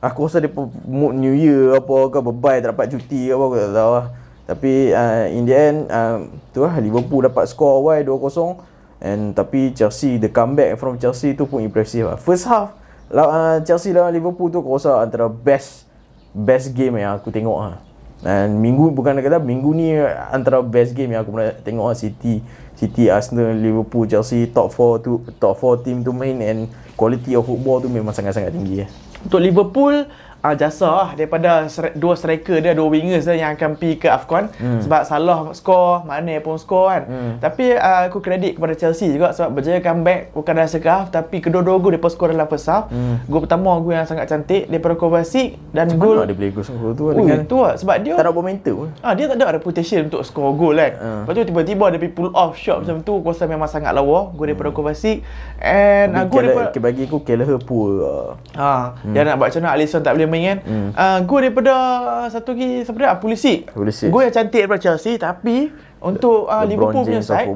Aku 0.01 0.29
rasa 0.29 0.38
dia 0.38 0.51
mood 0.86 1.17
new 1.17 1.34
year 1.34 1.77
apa 1.77 2.10
ke 2.10 2.19
bebai 2.25 2.62
tak 2.62 2.73
dapat 2.73 2.93
cuti 2.93 3.29
ke 3.29 3.34
apa 3.38 3.43
aku 3.45 3.55
tak 3.58 3.73
tahu 3.73 3.91
lah. 3.93 4.08
Tapi 4.45 4.73
uh, 4.93 5.25
in 5.29 5.43
the 5.45 5.53
end 5.53 5.77
uh, 5.93 6.25
tu 6.53 6.65
lah 6.65 6.73
Liverpool 6.81 7.25
dapat 7.25 7.45
skor 7.49 7.86
awal 7.86 8.01
2-0 8.01 8.74
And 9.03 9.36
tapi 9.36 9.75
Chelsea 9.75 10.15
the 10.15 10.31
comeback 10.31 10.79
from 10.79 10.95
Chelsea 10.95 11.36
tu 11.36 11.43
pun 11.45 11.60
impressive 11.60 12.08
lah. 12.08 12.17
First 12.17 12.47
half 12.47 12.73
uh, 13.12 13.62
Chelsea 13.67 13.91
lawan 13.91 14.15
Liverpool 14.15 14.49
tu 14.49 14.63
aku 14.63 14.79
rasa 14.79 15.03
antara 15.03 15.27
best 15.29 15.86
best 16.31 16.71
game 16.73 16.99
yang 16.99 17.19
aku 17.19 17.29
tengok 17.29 17.60
lah. 17.60 17.77
Dan 18.23 18.58
minggu 18.58 18.89
bukan 18.95 19.19
kata 19.19 19.38
minggu 19.38 19.69
ni 19.75 19.93
antara 20.31 20.63
best 20.63 20.95
game 20.95 21.13
yang 21.13 21.21
aku 21.21 21.36
pernah 21.36 21.51
tengok 21.62 21.86
lah 21.91 21.97
City 21.97 22.41
City 22.73 23.12
Arsenal 23.12 23.53
Liverpool 23.53 24.08
Chelsea 24.08 24.49
top 24.49 24.71
4 24.73 25.05
tu 25.05 25.21
top 25.38 25.55
4 25.60 25.86
team 25.86 25.97
tu 26.01 26.15
main 26.15 26.39
and 26.41 26.71
quality 26.95 27.36
of 27.36 27.45
football 27.45 27.84
tu 27.84 27.91
memang 27.91 28.15
sangat-sangat 28.15 28.55
tinggi 28.55 28.84
lah. 28.84 28.89
Untuk 29.25 29.41
Liverpool 29.41 30.08
uh, 30.45 30.53
jasa 30.53 30.86
lah 30.86 31.10
daripada 31.17 31.65
stri- 31.65 31.97
dua 31.97 32.13
striker 32.13 32.62
dia, 32.62 32.77
dua 32.77 32.88
wingers 32.93 33.25
dia 33.25 33.41
yang 33.41 33.58
akan 33.58 33.73
pergi 33.73 33.97
ke 33.97 34.08
AFCON 34.08 34.53
hmm. 34.53 34.79
sebab 34.86 35.01
Salah 35.05 35.39
skor, 35.58 36.05
Mane 36.05 36.38
pun 36.41 36.62
skor 36.62 36.93
kan. 36.93 37.03
Hmm. 37.10 37.34
Tapi 37.41 37.73
uh, 37.73 38.05
aku 38.10 38.21
kredit 38.21 38.58
kepada 38.58 38.73
Chelsea 38.77 39.10
juga 39.10 39.34
sebab 39.34 39.58
berjaya 39.58 39.81
comeback 39.81 40.29
bukan 40.38 40.53
dalam 40.53 40.69
second 40.69 40.93
half 40.93 41.08
tapi 41.10 41.41
kedua-dua 41.41 41.81
gol 41.81 41.93
depa 41.97 42.08
skor 42.13 42.29
dalam 42.29 42.45
first 42.45 42.69
half. 42.69 42.93
Hmm. 42.93 43.25
Gol 43.25 43.41
pertama 43.45 43.81
gol 43.81 43.97
yang 43.97 44.05
sangat 44.05 44.29
cantik 44.29 44.69
daripada 44.69 44.93
Kovacic 44.93 45.58
dan 45.73 45.89
Macam 45.89 45.99
gol 46.01 46.15
mana 46.21 46.29
dia 46.29 46.38
boleh 46.38 46.51
gol 46.53 46.65
skor 46.65 46.91
tu 46.93 47.03
Oh, 47.05 47.13
dengan 47.13 47.41
tu 47.47 47.58
lah. 47.62 47.73
sebab 47.77 47.95
dia 48.01 48.13
tak 48.17 48.25
ada 48.27 48.34
momentum. 48.34 48.89
Ah 48.99 49.13
dia 49.15 49.25
tak 49.31 49.38
ada 49.41 49.58
reputation 49.58 50.05
untuk 50.10 50.21
skor 50.27 50.53
gol 50.53 50.75
kan. 50.77 50.93
Ah. 50.99 51.21
Lepas 51.25 51.31
tu 51.34 51.43
tiba-tiba 51.47 51.86
dia 51.93 51.99
pergi 52.01 52.13
pull 52.13 52.29
off 52.36 52.53
shot 52.60 52.84
macam 52.84 53.01
tu, 53.05 53.13
aku 53.21 53.31
rasa 53.31 53.45
memang 53.47 53.69
sangat 53.69 53.91
lawa 53.95 54.29
gol 54.36 54.45
daripada 54.49 54.69
Kovacic 54.75 55.23
and 55.62 56.13
uh, 56.13 56.25
gol 56.27 56.43
daripada 56.43 56.75
bagi 56.75 57.08
aku 57.08 57.23
Kelleher 57.23 57.58
poor 57.62 57.88
lah. 58.01 58.25
Ha, 58.58 58.69
hmm. 59.05 59.13
dia 59.15 59.21
nak 59.23 59.36
buat 59.39 59.47
macam 59.53 59.62
mana 59.63 59.71
Alisson 59.77 60.01
tak 60.03 60.13
boleh 60.19 60.27
main 60.36 60.43
kan. 60.52 60.60
Hmm. 60.67 60.89
Uh, 60.91 61.19
gol 61.24 61.39
daripada 61.39 61.74
uh, 61.74 62.28
satu 62.28 62.52
lagi 62.52 62.84
siapa 62.84 62.98
dia? 63.00 63.10
Ah, 63.15 63.17
Pulisic. 63.17 63.71
Pulisic. 63.71 64.12
Gol 64.12 64.28
yang 64.28 64.36
cantik 64.36 64.60
daripada 64.67 64.82
Chelsea 64.84 65.15
tapi 65.15 65.71
untuk 66.04 66.52
uh, 66.52 66.67
Liverpool 66.67 67.08
punya 67.08 67.24
James 67.24 67.32
side. 67.32 67.48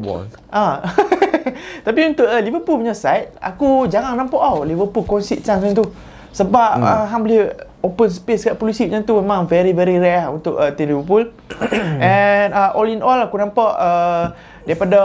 Ah. 0.48 0.82
tapi 1.86 2.00
untuk 2.16 2.26
uh, 2.26 2.40
Liverpool 2.40 2.80
punya 2.80 2.96
side, 2.96 3.36
aku 3.44 3.92
jarang 3.92 4.16
nampak 4.16 4.40
tau 4.40 4.64
Liverpool 4.64 5.04
concede 5.04 5.44
chance 5.44 5.60
macam 5.60 5.84
tu. 5.84 5.88
Sebab 6.34 6.70
hmm. 6.78 6.86
uh, 6.86 7.06
hang 7.10 7.22
boleh 7.26 7.42
open 7.80 8.10
space 8.12 8.44
kat 8.44 8.56
Pulisic 8.60 8.92
macam 8.92 9.08
tu 9.08 9.16
memang 9.16 9.48
very 9.48 9.72
very 9.72 9.96
rare 9.98 10.28
untuk 10.28 10.60
uh, 10.60 10.72
team 10.76 10.92
Liverpool. 10.92 11.32
And 12.00 12.52
uh, 12.52 12.76
all 12.76 12.88
in 12.92 13.00
all 13.00 13.20
aku 13.24 13.40
nampak 13.40 13.72
uh, 13.80 14.36
daripada 14.68 15.02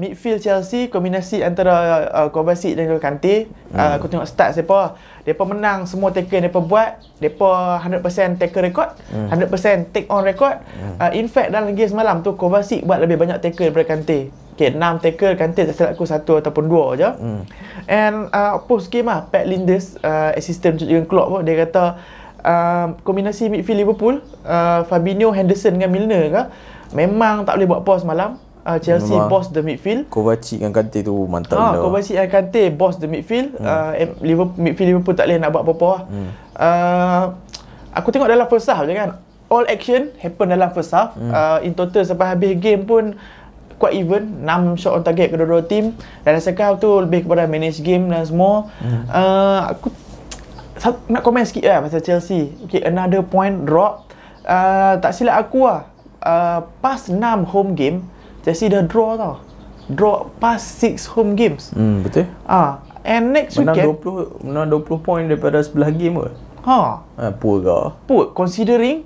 midfield 0.00 0.40
Chelsea 0.40 0.88
kombinasi 0.88 1.44
antara 1.44 2.08
uh, 2.08 2.28
Kovacic 2.32 2.72
dan 2.72 2.88
Kante 2.96 3.50
hmm. 3.50 3.76
uh, 3.76 4.00
aku 4.00 4.08
tengok 4.08 4.24
stats 4.24 4.56
depa 4.56 4.96
depa 5.28 5.44
menang 5.44 5.84
semua 5.84 6.08
tackle 6.08 6.40
yang 6.40 6.48
depa 6.48 6.60
buat 6.64 7.04
depa 7.20 7.84
100% 7.84 8.40
tackle 8.40 8.64
record 8.64 8.96
hmm. 9.12 9.28
100% 9.28 9.92
take 9.92 10.08
on 10.08 10.24
record 10.24 10.56
hmm. 10.56 10.96
uh, 11.04 11.12
in 11.12 11.28
fact 11.28 11.52
dalam 11.52 11.76
game 11.76 11.90
semalam 11.90 12.24
tu 12.24 12.32
Kovacic 12.32 12.80
buat 12.86 12.96
lebih 13.02 13.20
banyak 13.20 13.44
tackle 13.44 13.68
daripada 13.68 13.92
Kante 13.92 14.32
Okay, 14.54 14.70
6 14.70 15.02
tackle 15.02 15.34
Kante 15.34 15.66
tak 15.66 15.74
silap 15.74 15.90
aku 15.98 16.06
satu 16.06 16.38
ataupun 16.38 16.70
dua 16.70 16.94
je. 16.94 17.10
Hmm. 17.10 17.42
And 17.90 18.30
uh, 18.30 18.62
post 18.70 18.86
game 18.94 19.10
lah, 19.10 19.26
Pat 19.26 19.50
Linders, 19.50 19.98
uh, 19.98 20.30
assistant 20.38 20.78
Jurgen 20.78 21.10
Klopp 21.10 21.34
pun, 21.34 21.42
dia 21.42 21.58
kata 21.66 21.98
uh, 22.46 22.86
kombinasi 23.02 23.50
midfield 23.50 23.82
Liverpool, 23.82 24.22
uh, 24.46 24.86
Fabinho, 24.86 25.34
Henderson 25.34 25.74
dengan 25.74 25.90
Milner 25.90 26.24
ke, 26.30 26.42
memang 26.94 27.42
tak 27.42 27.58
boleh 27.58 27.68
buat 27.68 27.82
pause 27.82 28.06
malam. 28.06 28.38
Uh, 28.64 28.80
Chelsea 28.80 29.12
Memang. 29.12 29.28
boss 29.28 29.52
the 29.52 29.60
midfield. 29.60 30.08
Kovacic 30.08 30.56
dengan 30.56 30.72
Kante 30.72 31.04
tu 31.04 31.12
mantap 31.28 31.60
Ah, 31.60 31.76
gila. 31.76 31.84
Kovacic 31.84 32.16
dan 32.16 32.28
Kante 32.32 32.62
boss 32.72 32.96
the 32.96 33.04
midfield. 33.04 33.52
Hmm. 33.60 33.66
Uh, 33.68 33.92
Liverpool, 34.24 34.56
midfield 34.56 34.88
Liverpool 34.88 35.12
tak 35.12 35.28
boleh 35.28 35.36
nak 35.36 35.50
buat 35.52 35.62
apa-apa 35.68 35.84
lah. 35.84 36.02
Hmm. 36.08 36.30
Uh, 36.56 37.24
aku 37.92 38.08
tengok 38.08 38.30
dalam 38.32 38.46
first 38.48 38.64
half 38.72 38.88
je 38.88 38.96
kan. 38.96 39.20
All 39.52 39.68
action 39.68 40.16
happen 40.16 40.48
dalam 40.48 40.72
first 40.72 40.96
half. 40.96 41.12
Hmm. 41.12 41.28
Uh, 41.28 41.58
in 41.60 41.76
total 41.76 42.08
sampai 42.08 42.32
habis 42.32 42.56
game 42.56 42.88
pun 42.88 43.20
quite 43.84 44.00
even. 44.00 44.40
6 44.40 44.80
shot 44.80 44.96
on 44.96 45.04
target 45.04 45.28
kedua-dua 45.28 45.60
team. 45.68 45.92
Dan 46.24 46.40
second 46.40 46.80
tu 46.80 46.88
lebih 47.04 47.28
kepada 47.28 47.44
manage 47.44 47.84
game 47.84 48.08
dan 48.08 48.24
semua. 48.24 48.72
Hmm. 48.80 49.04
uh, 49.12 49.60
aku 49.76 49.92
nak 51.12 51.20
komen 51.20 51.44
sikit 51.44 51.68
lah 51.68 51.84
pasal 51.84 52.00
Chelsea. 52.00 52.56
Okay, 52.64 52.80
another 52.80 53.20
point 53.20 53.68
drop. 53.68 54.08
Uh, 54.48 54.96
tak 55.04 55.12
silap 55.12 55.44
aku 55.44 55.68
lah. 55.68 55.84
Uh, 56.24 56.64
pas 56.80 56.96
6 56.96 57.20
home 57.52 57.76
game 57.76 58.08
Chelsea 58.44 58.72
dah 58.72 58.80
draw 58.84 59.16
tau. 59.20 59.34
Draw 59.92 60.32
pas 60.40 60.56
6 60.56 61.04
home 61.12 61.36
games. 61.36 61.72
Hmm, 61.76 62.00
betul. 62.00 62.24
ah 62.48 62.80
and 63.04 63.36
next 63.36 63.60
Menang 63.60 63.76
weekend 63.76 64.00
20 64.00 64.48
menang 64.48 64.68
20 64.72 65.04
point 65.04 65.24
daripada 65.28 65.60
sebelah 65.60 65.92
game 65.92 66.16
ke? 66.24 66.28
ha. 66.64 67.04
Ha, 67.20 67.32
poor 67.36 67.60
ke? 67.60 67.78
put 68.08 68.32
considering 68.32 69.04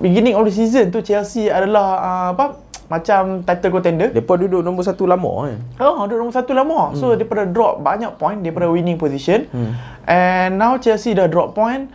beginning 0.00 0.36
of 0.36 0.44
the 0.44 0.52
season 0.52 0.92
tu 0.92 1.00
Chelsea 1.00 1.48
adalah 1.48 1.86
uh, 2.00 2.28
apa 2.36 2.66
macam 2.86 3.42
title 3.42 3.72
contender 3.74 4.08
Depa 4.14 4.38
duduk 4.38 4.62
nombor 4.62 4.86
satu 4.86 5.10
lama 5.10 5.50
kan. 5.50 5.58
Oh, 5.82 6.06
duduk 6.06 6.22
nombor 6.22 6.36
satu 6.38 6.54
lama. 6.54 6.94
Hmm. 6.94 6.98
So, 6.98 7.06
daripada 7.18 7.42
drop 7.50 7.82
banyak 7.82 8.14
point 8.14 8.40
daripada 8.46 8.70
winning 8.70 8.94
position. 8.94 9.50
Hmm. 9.50 9.74
And 10.06 10.50
now 10.62 10.78
Chelsea 10.78 11.14
dah 11.14 11.26
drop 11.26 11.58
point. 11.58 11.90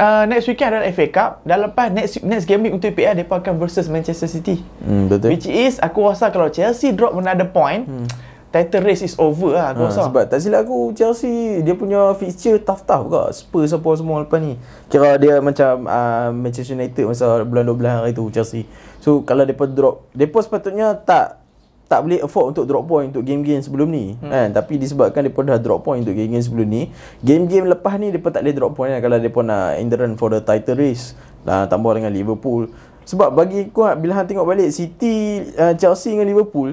Uh, 0.00 0.24
next 0.24 0.48
weekend 0.48 0.74
adalah 0.74 0.90
FA 0.90 1.06
Cup. 1.06 1.30
Dan 1.46 1.70
lepas 1.70 1.92
next 1.92 2.24
next 2.26 2.50
game 2.50 2.66
week 2.66 2.74
untuk 2.74 2.90
EPL, 2.96 3.14
mereka 3.14 3.38
akan 3.38 3.54
versus 3.62 3.86
Manchester 3.86 4.26
City. 4.26 4.58
Hmm, 4.82 5.06
betul. 5.06 5.30
Which 5.30 5.46
is, 5.46 5.78
aku 5.78 6.02
rasa 6.08 6.34
kalau 6.34 6.50
Chelsea 6.50 6.90
drop 6.90 7.14
another 7.14 7.46
point, 7.46 7.86
hmm. 7.86 8.08
Title 8.54 8.86
race 8.86 9.02
is 9.02 9.18
over 9.18 9.58
lah 9.58 9.74
aku 9.74 9.82
Ha, 9.82 9.90
rasa. 9.90 10.06
sebab 10.06 10.30
tak 10.30 10.38
silap 10.38 10.62
aku 10.62 10.94
Chelsea 10.94 11.58
dia 11.66 11.74
punya 11.74 12.14
fixture 12.14 12.62
tough-tough 12.62 13.10
juga. 13.10 13.22
Spurs 13.34 13.74
apa 13.74 13.90
semua 13.98 14.22
lepas 14.22 14.38
ni. 14.38 14.54
Kira 14.86 15.18
dia 15.18 15.42
macam 15.42 15.90
uh, 15.90 16.30
Manchester 16.30 16.78
United 16.78 17.10
masa 17.10 17.42
bulan 17.42 17.66
12 17.66 17.82
hari 17.82 18.12
tu 18.14 18.30
Chelsea. 18.30 18.70
So 19.02 19.26
kalau 19.26 19.42
depa 19.42 19.66
drop, 19.66 20.06
depa 20.14 20.38
sepatutnya 20.38 20.94
tak 21.02 21.42
tak 21.84 22.00
boleh 22.00 22.22
afford 22.24 22.56
untuk 22.56 22.64
drop 22.64 22.88
point 22.88 23.12
untuk 23.12 23.22
game-game 23.28 23.60
sebelum 23.60 23.92
ni 23.92 24.16
hmm. 24.16 24.30
kan 24.32 24.48
tapi 24.56 24.80
disebabkan 24.80 25.20
depa 25.20 25.44
dah 25.44 25.60
drop 25.60 25.84
point 25.84 26.00
untuk 26.00 26.16
game-game 26.16 26.40
sebelum 26.40 26.64
ni 26.64 26.82
game-game 27.20 27.68
lepas 27.68 28.00
ni 28.00 28.08
depa 28.08 28.32
tak 28.32 28.40
boleh 28.40 28.56
drop 28.56 28.72
point 28.72 28.90
lah 28.90 29.04
kalau 29.04 29.20
depa 29.20 29.40
nak 29.44 29.76
in 29.76 29.92
the 29.92 29.96
run 30.00 30.16
for 30.16 30.32
the 30.32 30.40
title 30.40 30.80
race 30.80 31.12
lah 31.44 31.68
tambah 31.68 31.92
dengan 31.92 32.08
Liverpool 32.08 32.72
sebab 33.04 33.36
bagi 33.36 33.68
aku 33.68 33.84
bila 34.00 34.16
hang 34.16 34.26
tengok 34.26 34.48
balik 34.48 34.72
City 34.72 35.44
uh, 35.60 35.76
Chelsea 35.76 36.16
dengan 36.16 36.24
Liverpool 36.24 36.72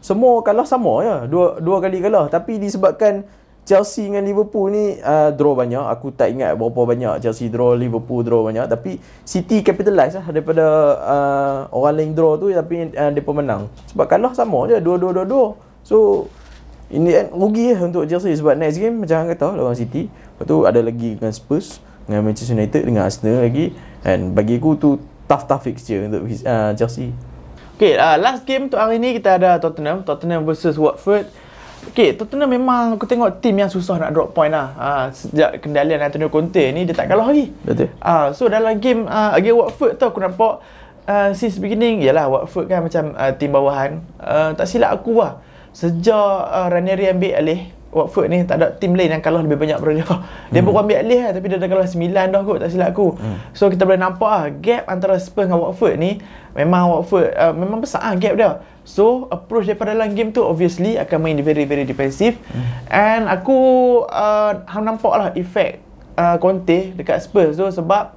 semua 0.00 0.40
kalah 0.40 0.64
sama 0.64 1.04
ya. 1.04 1.16
Dua 1.28 1.60
dua 1.60 1.78
kali 1.80 2.00
kalah 2.00 2.26
tapi 2.32 2.56
disebabkan 2.56 3.24
Chelsea 3.68 4.08
dengan 4.08 4.24
Liverpool 4.24 4.72
ni 4.72 4.96
uh, 4.98 5.30
draw 5.36 5.54
banyak. 5.54 5.84
Aku 5.94 6.10
tak 6.10 6.34
ingat 6.34 6.56
berapa 6.56 6.80
banyak 6.88 7.22
Chelsea 7.22 7.52
draw, 7.52 7.76
Liverpool 7.76 8.24
draw 8.24 8.42
banyak 8.42 8.66
tapi 8.66 8.98
City 9.22 9.60
capitalize 9.60 10.16
lah 10.16 10.26
daripada 10.32 10.66
uh, 10.98 11.58
orang 11.70 11.94
lain 12.00 12.10
draw 12.16 12.34
tu 12.40 12.50
tapi 12.50 12.90
uh, 12.96 13.12
depa 13.14 13.30
menang. 13.30 13.70
Sebab 13.92 14.10
kalah 14.10 14.32
sama 14.34 14.66
je 14.66 14.80
dua-dua 14.82 15.22
dua-dua. 15.22 15.54
So 15.86 16.26
ini 16.90 17.14
end 17.14 17.30
rugi 17.30 17.70
lah 17.76 17.86
untuk 17.86 18.08
Chelsea 18.10 18.34
sebab 18.34 18.58
next 18.58 18.82
game 18.82 18.98
macam 18.98 19.22
hang 19.22 19.30
kata 19.36 19.54
lawan 19.54 19.78
City. 19.78 20.10
Lepas 20.10 20.44
tu 20.48 20.56
ada 20.66 20.80
lagi 20.82 21.20
dengan 21.20 21.30
Spurs. 21.30 21.78
dengan 22.10 22.26
Manchester 22.26 22.58
United 22.58 22.82
dengan 22.82 23.06
Arsenal 23.06 23.46
lagi 23.46 23.70
and 24.02 24.34
bagi 24.34 24.58
aku 24.58 24.74
tu 24.74 24.98
tough-tough 25.30 25.62
fixture 25.62 26.10
untuk 26.10 26.26
uh, 26.42 26.74
Chelsea. 26.74 27.14
Okay, 27.80 27.96
uh, 27.96 28.20
last 28.20 28.44
game 28.44 28.68
untuk 28.68 28.76
hari 28.76 29.00
ni 29.00 29.16
kita 29.16 29.40
ada 29.40 29.56
Tottenham. 29.56 30.04
Tottenham 30.04 30.44
versus 30.44 30.76
Watford. 30.76 31.24
Okay, 31.88 32.12
Tottenham 32.12 32.52
memang 32.52 33.00
aku 33.00 33.08
tengok 33.08 33.40
tim 33.40 33.56
yang 33.56 33.72
susah 33.72 33.96
nak 33.96 34.12
drop 34.12 34.36
point 34.36 34.52
lah. 34.52 34.76
Uh, 34.76 35.06
sejak 35.16 35.64
kendalian 35.64 35.96
Antonio 35.96 36.28
Conte 36.28 36.60
ni, 36.76 36.84
dia 36.84 36.92
tak 36.92 37.08
kalah 37.08 37.32
lagi. 37.32 37.48
Betul. 37.64 37.88
Uh, 38.04 38.36
so 38.36 38.52
dalam 38.52 38.76
game 38.84 39.08
uh, 39.08 39.32
against 39.32 39.56
Watford 39.56 39.96
tu 39.96 40.04
aku 40.04 40.20
nampak 40.20 40.60
uh, 41.08 41.32
since 41.32 41.56
beginning, 41.56 42.04
yalah 42.04 42.28
Watford 42.28 42.68
kan 42.68 42.84
macam 42.84 43.16
uh, 43.16 43.32
tim 43.32 43.48
bawahan. 43.48 44.04
Uh, 44.20 44.52
tak 44.52 44.68
silap 44.68 45.00
aku 45.00 45.16
lah. 45.16 45.40
Sejak 45.72 46.52
uh, 46.52 46.68
Ranieri 46.68 47.08
ambil 47.08 47.32
alih 47.32 47.60
Watford 47.90 48.30
ni 48.30 48.46
tak 48.46 48.62
ada 48.62 48.70
tim 48.70 48.94
lain 48.94 49.10
yang 49.10 49.18
kalah 49.18 49.42
lebih 49.42 49.58
banyak 49.58 49.82
daripada 49.82 49.94
dia. 49.98 50.06
Dia 50.54 50.60
hmm. 50.62 50.66
baru 50.70 50.76
ambil 50.86 50.96
alih 51.02 51.20
lah, 51.26 51.30
tapi 51.34 51.46
dia 51.50 51.58
dah 51.58 51.68
kalah 51.70 51.88
9 51.90 52.06
dah 52.30 52.40
kot 52.46 52.58
tak 52.62 52.70
silap 52.70 52.88
aku. 52.94 53.06
Hmm. 53.18 53.36
So 53.50 53.66
kita 53.66 53.82
boleh 53.82 53.98
nampak 53.98 54.30
lah 54.30 54.44
gap 54.62 54.82
antara 54.86 55.18
Spurs 55.18 55.50
dengan 55.50 55.58
Watford 55.58 55.94
ni 55.98 56.22
memang 56.54 56.90
Watford 56.90 57.34
uh, 57.34 57.54
memang 57.54 57.82
besar 57.82 58.06
lah 58.06 58.14
gap 58.14 58.34
dia. 58.38 58.50
So 58.86 59.26
approach 59.34 59.66
daripada 59.66 59.94
dalam 59.94 60.14
game 60.14 60.30
tu 60.30 60.46
obviously 60.46 60.98
akan 61.02 61.18
main 61.18 61.38
very 61.42 61.66
very 61.66 61.82
defensive. 61.82 62.38
Hmm. 62.54 62.62
And 62.90 63.22
aku 63.26 63.58
uh, 64.06 64.62
nampak 64.78 65.14
lah 65.18 65.28
efek 65.34 65.82
uh, 66.14 66.38
Conte 66.38 66.94
dekat 66.94 67.26
Spurs 67.26 67.58
tu 67.58 67.66
sebab 67.66 68.14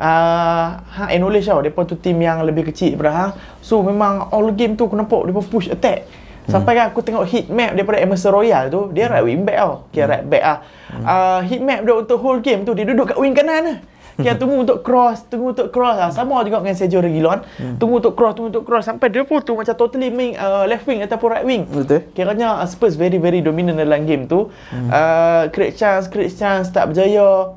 uh, 0.00 0.66
hang 0.88 1.08
acknowledge 1.20 1.46
tau 1.48 1.60
depa 1.60 1.84
tu 1.84 2.00
tim 2.00 2.16
yang 2.16 2.40
lebih 2.42 2.72
kecil 2.72 2.96
daripada 2.96 3.12
hang. 3.12 3.32
So 3.60 3.84
memang 3.84 4.32
all 4.32 4.48
game 4.56 4.72
tu 4.72 4.88
aku 4.88 4.96
nampak 4.96 5.28
depa 5.28 5.40
push 5.44 5.68
attack. 5.68 6.08
Sampai 6.50 6.74
kan 6.74 6.90
aku 6.90 7.00
tengok 7.06 7.24
heat 7.28 7.46
map 7.50 7.74
daripada 7.76 8.02
Emerson 8.02 8.34
Royal 8.34 8.66
tu, 8.66 8.90
dia 8.90 9.06
right 9.06 9.22
wing 9.22 9.46
back 9.46 9.58
tau. 9.62 9.74
Kira 9.94 10.06
right 10.18 10.26
back 10.26 10.42
ah. 10.42 10.58
Uh, 10.92 11.40
heat 11.46 11.62
map 11.62 11.86
dia 11.86 11.94
untuk 11.94 12.18
whole 12.18 12.42
game 12.42 12.66
tu 12.66 12.74
dia 12.74 12.82
duduk 12.82 13.14
kat 13.14 13.18
wing 13.18 13.34
kanan 13.34 13.62
lah. 13.62 13.78
Kira 14.18 14.34
tunggu 14.40 14.66
untuk 14.66 14.82
cross, 14.82 15.24
tunggu 15.30 15.54
untuk 15.54 15.70
cross 15.70 15.96
lah. 15.96 16.10
Sama 16.10 16.42
juga 16.42 16.60
dengan 16.60 16.76
Sergio 16.76 17.00
Reguilon. 17.00 17.46
Tunggu 17.78 18.02
untuk 18.02 18.14
cross, 18.18 18.34
tunggu 18.34 18.50
untuk 18.52 18.64
cross 18.66 18.84
sampai 18.90 19.08
dia 19.08 19.22
pun 19.22 19.38
tu 19.40 19.54
macam 19.54 19.74
totally 19.78 20.10
main 20.10 20.34
uh, 20.36 20.66
left 20.66 20.84
wing 20.84 21.00
ataupun 21.00 21.28
right 21.30 21.46
wing. 21.46 21.62
Betul. 21.70 22.10
Kiranya 22.12 22.58
uh, 22.58 22.66
Spurs 22.66 22.98
very 22.98 23.22
very 23.22 23.38
dominant 23.38 23.78
dalam 23.78 24.02
game 24.02 24.26
tu. 24.26 24.50
Uh, 24.90 25.46
create 25.54 25.78
chance, 25.78 26.10
create 26.10 26.34
chance 26.34 26.68
tak 26.74 26.90
berjaya 26.90 27.54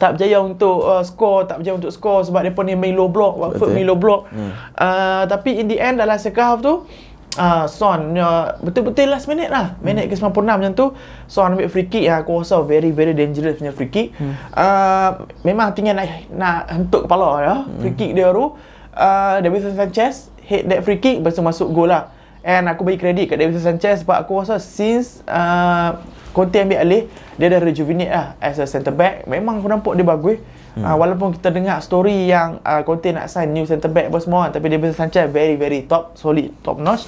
tak 0.00 0.16
berjaya 0.16 0.40
untuk 0.40 0.80
uh, 0.80 1.04
score, 1.04 1.44
tak 1.44 1.60
berjaya 1.60 1.76
untuk 1.76 1.92
score 1.92 2.24
sebab 2.24 2.40
dia 2.40 2.52
pun 2.56 2.64
ni 2.64 2.72
main 2.72 2.96
low 2.96 3.12
block, 3.12 3.36
Watford 3.36 3.76
main 3.76 3.84
low 3.84 4.00
block. 4.00 4.32
Hmm. 4.32 4.56
Uh, 4.72 5.28
tapi 5.28 5.60
in 5.60 5.68
the 5.68 5.76
end 5.76 6.00
dalam 6.00 6.16
second 6.16 6.40
half 6.40 6.58
tu 6.64 6.88
uh, 7.38 7.66
Son 7.70 8.16
uh, 8.18 8.56
betul-betul 8.64 9.12
last 9.12 9.30
minute 9.30 9.52
lah. 9.52 9.78
Minit 9.84 10.10
ke 10.10 10.16
96 10.18 10.42
macam 10.42 10.72
tu 10.74 10.86
Son 11.30 11.46
ambil 11.46 11.70
free 11.70 11.86
kick 11.86 12.08
yang 12.08 12.24
aku 12.24 12.42
rasa 12.42 12.58
very 12.64 12.90
very 12.90 13.14
dangerous 13.14 13.60
punya 13.60 13.70
free 13.70 13.92
kick. 13.92 14.16
Hmm. 14.16 14.34
Uh, 14.56 15.10
memang 15.46 15.76
tinggal 15.76 15.94
nak 15.94 16.26
nak 16.32 16.58
hentuk 16.72 17.06
kepala 17.06 17.28
ya. 17.44 17.54
Hmm. 17.62 17.78
Free 17.84 17.94
kick 17.94 18.10
dia 18.16 18.32
tu 18.32 18.56
uh, 18.96 19.36
David 19.38 19.60
Sanchez 19.76 20.32
hit 20.42 20.66
that 20.66 20.82
free 20.82 20.98
kick 20.98 21.22
lepas 21.22 21.36
tu 21.36 21.44
masuk 21.44 21.70
gol 21.70 21.92
lah. 21.92 22.10
And 22.40 22.72
aku 22.72 22.88
bagi 22.88 22.96
kredit 22.96 23.28
kat 23.28 23.36
David 23.36 23.60
Sanchez 23.60 24.00
sebab 24.00 24.24
aku 24.24 24.40
rasa 24.40 24.56
since 24.56 25.20
uh, 25.28 26.00
Conte 26.30 26.62
ambil 26.62 26.80
alih 26.80 27.02
dia 27.36 27.50
dah 27.50 27.60
rejuvenate 27.60 28.12
lah 28.12 28.38
as 28.38 28.62
a 28.62 28.66
centre 28.66 28.94
back 28.94 29.26
memang 29.26 29.58
aku 29.58 29.66
nampak 29.66 29.92
dia 29.98 30.06
bagus 30.06 30.38
hmm. 30.76 30.84
uh, 30.84 30.96
walaupun 30.96 31.34
kita 31.34 31.50
dengar 31.50 31.80
story 31.80 32.28
yang 32.28 32.60
uh, 32.62 32.82
Conte 32.86 33.10
nak 33.10 33.26
sign 33.30 33.50
new 33.50 33.64
centre 33.64 33.90
back 33.90 34.12
apa 34.12 34.18
semua 34.22 34.50
tapi 34.52 34.70
David 34.70 34.94
Sanchez 34.94 35.26
very 35.30 35.54
very 35.56 35.86
top 35.86 36.14
solid 36.18 36.50
top 36.60 36.78
notch 36.78 37.06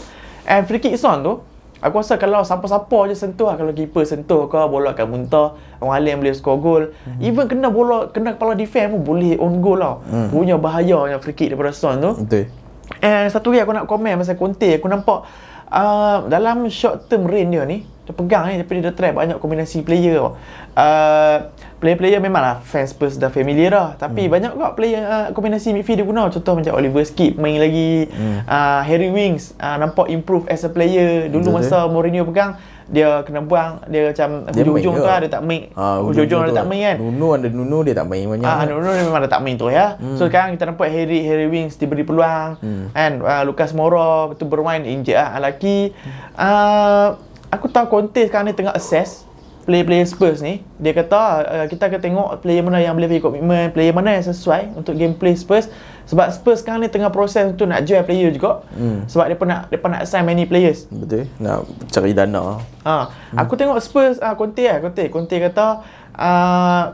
and 0.49 0.67
free 0.67 0.83
kick 0.83 0.95
son 0.99 1.23
tu 1.23 1.39
aku 1.83 1.99
rasa 1.99 2.15
kalau 2.15 2.47
siapa-siapa 2.47 2.99
je 3.11 3.17
sentuh 3.19 3.51
lah 3.51 3.59
kalau 3.59 3.75
keeper 3.75 4.07
sentuh 4.07 4.47
ke 4.47 4.59
bola 4.71 4.95
akan 4.95 5.07
muntah 5.11 5.59
orang 5.83 5.99
lain 6.07 6.17
boleh 6.23 6.35
score 6.39 6.59
goal 6.63 6.83
hmm. 6.89 7.19
even 7.19 7.51
kena 7.51 7.69
bola 7.69 8.09
kena 8.15 8.39
kepala 8.39 8.55
defense 8.55 8.95
pun 8.95 9.03
boleh 9.03 9.35
on 9.43 9.59
goal 9.59 9.83
tau 9.83 9.99
hmm. 10.07 10.31
punya 10.31 10.55
bahaya 10.57 11.11
yang 11.11 11.19
free 11.19 11.35
kick 11.35 11.51
daripada 11.51 11.75
son 11.75 11.99
tu 11.99 12.15
Betul. 12.23 12.47
And 13.03 13.31
satu 13.31 13.51
lagi 13.51 13.67
aku 13.67 13.73
nak 13.75 13.87
komen 13.91 14.21
pasal 14.21 14.39
Conte 14.39 14.79
aku 14.79 14.87
nampak 14.87 15.27
uh, 15.73 16.29
dalam 16.31 16.69
short 16.71 17.11
term 17.11 17.27
reign 17.27 17.51
dia 17.51 17.67
ni 17.67 17.83
dia 18.13 18.15
pegang 18.15 18.45
ni 18.53 18.61
tapi 18.61 18.71
dia 18.79 18.93
dah 18.93 18.95
try 18.95 19.11
banyak 19.17 19.41
kombinasi 19.41 19.81
player 19.81 20.21
tau. 20.21 20.37
Uh, 20.73 21.37
player-player 21.83 22.23
memanglah 22.23 22.63
fans 22.63 22.95
Spurs 22.95 23.19
dah 23.19 23.29
familiar 23.29 23.75
dah 23.75 23.89
tapi 23.99 24.25
hmm. 24.25 24.33
banyak 24.33 24.51
juga 24.55 24.71
player 24.79 25.03
uh, 25.03 25.27
kombinasi 25.35 25.75
midfield 25.75 25.99
dia 25.99 26.07
guna 26.07 26.31
contoh 26.31 26.55
macam 26.55 26.73
Oliver 26.79 27.03
Skip 27.03 27.35
main 27.43 27.59
lagi 27.59 28.07
hmm. 28.07 28.47
uh, 28.47 28.81
Harry 28.87 29.11
Winks 29.11 29.59
uh, 29.59 29.77
nampak 29.83 30.07
improve 30.09 30.47
as 30.47 30.63
a 30.63 30.71
player 30.71 31.27
dulu 31.27 31.51
Betul, 31.51 31.57
masa 31.59 31.91
Mourinho 31.91 32.23
pegang 32.23 32.55
dia 32.93 33.25
kena 33.25 33.41
buang 33.41 33.81
dia 33.89 34.13
macam 34.13 34.29
Dia 34.53 34.63
hujung-hujung 34.63 34.95
main 34.95 35.03
tu 35.03 35.09
lah, 35.09 35.19
dia 35.25 35.31
tak 35.33 35.43
main 35.43 35.63
Ah, 35.73 35.97
hujung-hujung 36.05 36.41
dia 36.45 36.55
tak 36.55 36.69
main 36.69 36.81
kan 36.85 36.97
Nuno 37.01 37.29
ada 37.35 37.49
Nuno 37.49 37.79
dia 37.81 37.95
tak 37.97 38.07
main 38.11 38.25
banyak. 38.29 38.47
Ah, 38.47 38.63
Nuno 38.69 38.91
ni 38.93 39.03
memang 39.03 39.21
dah 39.25 39.33
tak 39.33 39.43
main 39.43 39.57
tu 39.57 39.67
ya. 39.73 39.87
Hmm. 39.97 40.17
So 40.21 40.29
sekarang 40.29 40.55
kita 40.55 40.65
nampak 40.69 40.93
Harry 40.93 41.25
Harry 41.25 41.49
Winks 41.49 41.81
diberi 41.81 42.05
peluang 42.05 42.61
hmm. 42.61 42.85
kan 42.93 43.13
uh, 43.25 43.43
Lucas 43.49 43.73
Moura 43.73 44.29
betul 44.31 44.53
bermain 44.53 44.85
injet 44.85 45.17
ah 45.19 45.41
lelaki. 45.41 45.97
Uh, 46.37 47.17
aku 47.53 47.69
tahu 47.69 47.87
Conte 47.93 48.25
sekarang 48.25 48.49
ni 48.49 48.57
tengah 48.57 48.73
assess 48.73 49.29
player-player 49.63 50.07
Spurs 50.09 50.43
ni. 50.43 50.65
Dia 50.83 50.91
kata 50.91 51.21
uh, 51.47 51.67
kita 51.71 51.87
akan 51.87 52.01
tengok 52.03 52.29
player 52.43 52.67
mana 52.67 52.83
yang 52.83 52.99
boleh 52.99 53.07
bagi 53.07 53.23
komitmen, 53.23 53.71
player 53.71 53.95
mana 53.95 54.19
yang 54.19 54.27
sesuai 54.27 54.75
untuk 54.75 54.99
gameplay 54.99 55.39
Spurs. 55.39 55.71
Sebab 56.11 56.35
Spurs 56.35 56.67
sekarang 56.67 56.83
ni 56.83 56.91
tengah 56.91 57.15
proses 57.15 57.47
untuk 57.47 57.71
nak 57.71 57.87
jual 57.87 58.03
player 58.03 58.35
juga. 58.35 58.67
Hmm. 58.75 59.07
Sebab 59.07 59.31
dia 59.31 59.37
nak 59.39 59.61
dia 59.71 59.79
nak 59.79 60.03
sign 60.09 60.27
many 60.27 60.51
players. 60.51 60.91
Betul. 60.91 61.31
Nak 61.39 61.63
cari 61.95 62.11
dana. 62.11 62.59
Ha, 62.83 62.95
hmm. 63.07 63.39
aku 63.39 63.55
tengok 63.55 63.79
Spurs 63.79 64.19
uh, 64.19 64.35
Conte 64.35 64.67
lah, 64.67 64.83
Conte. 64.83 65.07
Conte 65.07 65.37
kata 65.39 65.87
uh, 66.19 66.85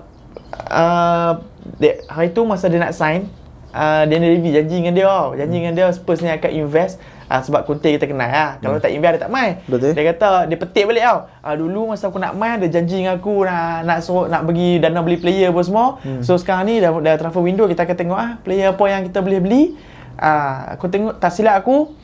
uh, 0.68 1.32
dia, 1.80 2.04
hari 2.12 2.36
tu 2.36 2.44
masa 2.44 2.68
dia 2.68 2.80
nak 2.80 2.92
sign 2.92 3.32
uh, 3.72 4.04
Daniel 4.04 4.36
Levy 4.36 4.52
janji 4.52 4.84
dengan 4.84 4.92
dia 4.92 5.08
tau. 5.08 5.32
Janji 5.40 5.56
dengan 5.56 5.72
dia 5.72 5.88
Spurs 5.88 6.20
ni 6.20 6.28
akan 6.28 6.50
invest 6.52 7.00
uh, 7.28 7.40
sebab 7.44 7.68
Conte 7.68 7.88
kita 7.92 8.08
kenal 8.08 8.28
lah. 8.28 8.50
Kalau 8.58 8.80
tak 8.80 8.90
invest 8.90 9.12
dia 9.20 9.22
tak 9.28 9.32
main. 9.32 9.60
Betul. 9.68 9.92
Dia 9.92 10.04
kata 10.16 10.48
dia 10.48 10.56
petik 10.56 10.84
balik 10.88 11.04
tau. 11.04 11.18
Uh, 11.44 11.54
dulu 11.54 11.80
masa 11.92 12.08
aku 12.08 12.18
nak 12.18 12.32
main 12.34 12.56
dia 12.58 12.68
janji 12.72 13.04
dengan 13.04 13.20
aku 13.20 13.44
nak 13.44 13.84
nak 13.84 13.98
suruh 14.02 14.26
nak 14.26 14.42
bagi 14.48 14.80
dana 14.80 15.00
beli 15.04 15.20
player 15.20 15.52
apa 15.52 15.60
semua. 15.62 15.86
Hmm. 16.02 16.24
So 16.24 16.40
sekarang 16.40 16.66
ni 16.66 16.80
dah, 16.80 16.90
dah 16.90 17.14
transfer 17.20 17.44
window 17.44 17.68
kita 17.68 17.84
akan 17.84 17.96
tengok 17.96 18.18
ah 18.18 18.30
player 18.42 18.72
apa 18.72 18.84
yang 18.88 19.02
kita 19.06 19.18
boleh 19.20 19.40
beli. 19.44 19.62
Uh, 20.18 20.74
aku 20.74 20.90
tengok 20.90 21.14
tak 21.22 21.30
silap 21.30 21.60
aku 21.60 21.94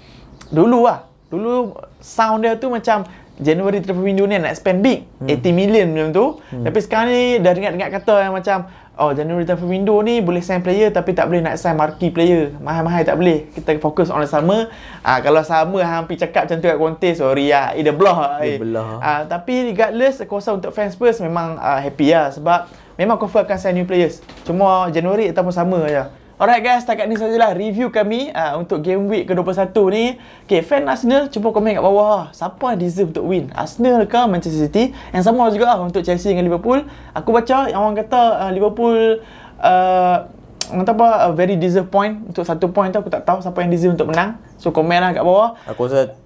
dulu 0.52 0.87
lah. 0.87 1.08
Dulu 1.32 1.74
sound 1.98 2.46
dia 2.46 2.54
tu 2.54 2.70
macam 2.70 3.02
January 3.34 3.82
transfer 3.82 4.04
window 4.06 4.30
ni 4.30 4.38
nak 4.38 4.54
spend 4.54 4.78
big 4.78 5.10
hmm. 5.18 5.42
80 5.42 5.58
million 5.58 5.87
macam 5.90 6.08
tu 6.14 6.26
hmm. 6.38 6.64
tapi 6.70 6.78
sekarang 6.78 7.08
ni 7.10 7.22
dah 7.42 7.50
dengar-dengar 7.50 7.88
kata 7.90 8.14
yang 8.22 8.34
macam 8.38 8.58
oh 8.98 9.11
January 9.11 9.42
transfer 9.42 9.66
window 9.66 9.98
ni 10.02 10.22
boleh 10.22 10.42
sign 10.42 10.62
player 10.62 10.90
tapi 10.90 11.14
tak 11.14 11.26
boleh 11.30 11.42
nak 11.42 11.59
sign 11.59 11.74
marquee 11.74 12.11
player. 12.11 12.54
Mahal-mahal 12.62 13.02
tak 13.02 13.18
boleh. 13.18 13.50
Kita 13.50 13.74
fokus 13.83 14.11
on 14.11 14.22
sama. 14.26 14.70
Ah 15.02 15.18
kalau 15.22 15.42
sama 15.42 15.83
hampir 15.83 16.18
cakap 16.18 16.46
macam 16.46 16.57
tu 16.62 16.66
kat 16.70 16.78
Conte 16.78 17.11
sorry 17.14 17.52
lah 17.52 17.74
ida 17.76 17.92
belah 17.92 18.40
eh. 18.40 18.57
ah 19.02 19.28
tapi 19.28 19.74
regardless 19.74 20.22
aku 20.22 20.40
rasa 20.40 20.57
untuk 20.57 20.72
fans 20.72 20.96
Spurs 20.96 21.20
memang 21.20 21.61
ah, 21.61 21.78
happy 21.83 22.14
lah 22.14 22.33
sebab 22.33 22.70
memang 22.96 23.18
confirm 23.18 23.44
akan 23.44 23.59
sign 23.59 23.74
new 23.78 23.87
players. 23.87 24.22
Cuma 24.46 24.88
January 24.88 25.30
ataupun 25.30 25.52
sama 25.52 25.80
je 25.90 26.23
Alright 26.35 26.66
guys, 26.66 26.83
setakat 26.83 27.07
ni 27.07 27.14
sajalah 27.14 27.55
review 27.55 27.94
kami 27.94 28.27
uh, 28.35 28.59
untuk 28.59 28.83
game 28.83 29.07
week 29.07 29.31
ke-21 29.31 29.70
ni. 29.94 30.18
Okay, 30.51 30.66
fan 30.66 30.83
Arsenal 30.83 31.31
cuba 31.31 31.55
komen 31.55 31.79
kat 31.79 31.85
bawah. 31.87 32.35
Siapa 32.35 32.75
deserve 32.75 33.14
untuk 33.14 33.31
win? 33.31 33.55
Arsenal 33.55 34.03
ke 34.03 34.18
Manchester 34.27 34.66
City? 34.66 34.90
Yang 35.14 35.31
sama 35.31 35.47
juga 35.55 35.70
lah 35.70 35.87
untuk 35.87 36.03
Chelsea 36.03 36.35
dengan 36.35 36.51
Liverpool. 36.51 36.90
Aku 37.14 37.31
baca 37.31 37.70
yang 37.70 37.87
orang 37.87 37.94
kata 38.03 38.23
uh, 38.35 38.51
Liverpool 38.51 39.23
uh, 39.62 40.27
kata 40.75 40.90
apa, 40.99 41.09
uh, 41.31 41.33
very 41.38 41.55
deserve 41.55 41.87
point 41.87 42.27
untuk 42.27 42.42
satu 42.42 42.66
point 42.66 42.90
tu 42.90 42.99
aku 42.99 43.14
tak 43.14 43.23
tahu 43.23 43.38
siapa 43.38 43.62
yang 43.62 43.70
deserve 43.70 43.94
untuk 43.94 44.11
menang. 44.11 44.35
So 44.59 44.75
komen 44.75 45.07
lah 45.07 45.14
kat 45.14 45.23
bawah. 45.23 45.55
Aku 45.70 45.87
rasa 45.87 46.18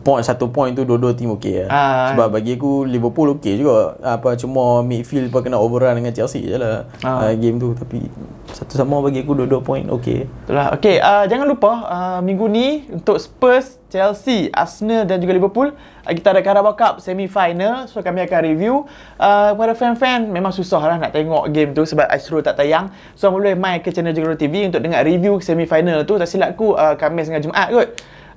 point 0.00 0.24
satu 0.24 0.48
point 0.48 0.72
tu 0.72 0.82
dua-dua 0.88 1.12
tim 1.12 1.28
okey 1.36 1.64
lah. 1.64 1.68
Ah. 1.68 2.08
Sebab 2.16 2.40
bagi 2.40 2.56
aku 2.56 2.88
Liverpool 2.88 3.36
okey 3.36 3.60
juga. 3.60 4.00
Apa 4.00 4.32
cuma 4.40 4.80
midfield 4.80 5.28
pun 5.28 5.44
kena 5.44 5.60
overrun 5.60 5.92
dengan 5.92 6.12
Chelsea 6.16 6.40
je 6.48 6.56
lah 6.56 6.88
Ah. 7.04 7.28
uh, 7.28 7.32
game 7.36 7.60
tu 7.60 7.76
tapi 7.76 8.08
satu 8.48 8.80
sama 8.80 9.04
bagi 9.04 9.20
aku 9.20 9.36
dua-dua 9.36 9.60
point 9.60 9.84
okey. 9.92 10.24
Itulah. 10.48 10.72
Okey, 10.80 10.96
uh, 11.04 11.28
jangan 11.28 11.44
lupa 11.44 11.72
uh, 11.84 12.20
minggu 12.24 12.48
ni 12.48 12.88
untuk 12.88 13.20
Spurs, 13.20 13.76
Chelsea, 13.92 14.48
Arsenal 14.56 15.04
dan 15.04 15.20
juga 15.20 15.36
Liverpool 15.36 15.68
uh, 15.76 16.12
kita 16.16 16.32
ada 16.32 16.40
Carabao 16.40 16.72
Cup 16.72 17.04
semi 17.04 17.28
final. 17.28 17.84
So 17.92 18.00
kami 18.00 18.24
akan 18.24 18.40
review. 18.48 18.88
Uh, 19.20 19.52
kepada 19.52 19.76
fan-fan 19.76 20.32
memang 20.32 20.50
susah 20.50 20.80
lah 20.80 20.96
nak 20.96 21.12
tengok 21.12 21.44
game 21.52 21.76
tu 21.76 21.84
sebab 21.84 22.08
Astro 22.08 22.40
tak 22.40 22.56
tayang. 22.56 22.88
So 23.12 23.28
boleh 23.28 23.52
main 23.52 23.84
ke 23.84 23.92
channel 23.92 24.16
Jogoro 24.16 24.32
TV 24.32 24.64
untuk 24.64 24.80
dengar 24.80 25.04
review 25.04 25.44
semi 25.44 25.68
final 25.68 26.08
tu. 26.08 26.16
Tak 26.16 26.24
silap 26.24 26.56
aku 26.56 26.72
uh, 26.72 26.96
Khamis 26.96 27.28
dengan 27.28 27.44
Jumaat 27.44 27.68
kot. 27.68 27.88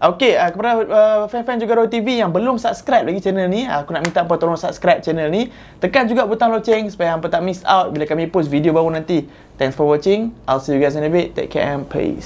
Okey, 0.02 0.34
uh, 0.34 0.50
kepada 0.50 0.82
uh, 0.82 1.30
fan-fan 1.30 1.62
juga 1.62 1.78
Roro 1.78 1.86
TV 1.86 2.18
yang 2.18 2.34
belum 2.34 2.58
subscribe 2.58 3.06
lagi 3.06 3.22
channel 3.22 3.46
ni, 3.46 3.70
uh, 3.70 3.86
aku 3.86 3.94
nak 3.94 4.02
minta 4.02 4.26
apa 4.26 4.34
tolong 4.34 4.58
subscribe 4.58 4.98
channel 4.98 5.30
ni. 5.30 5.54
Tekan 5.78 6.10
juga 6.10 6.26
butang 6.26 6.50
loceng 6.50 6.90
supaya 6.90 7.14
hampa 7.14 7.30
tak 7.30 7.46
miss 7.46 7.62
out 7.70 7.94
bila 7.94 8.10
kami 8.10 8.26
post 8.26 8.50
video 8.50 8.74
baru 8.74 8.90
nanti. 8.90 9.30
Thanks 9.62 9.78
for 9.78 9.86
watching. 9.86 10.34
I'll 10.50 10.58
see 10.58 10.74
you 10.74 10.82
guys 10.82 10.98
in 10.98 11.06
a 11.06 11.12
bit. 11.14 11.38
Take 11.38 11.54
care 11.54 11.70
and 11.70 11.86
peace. 11.86 12.26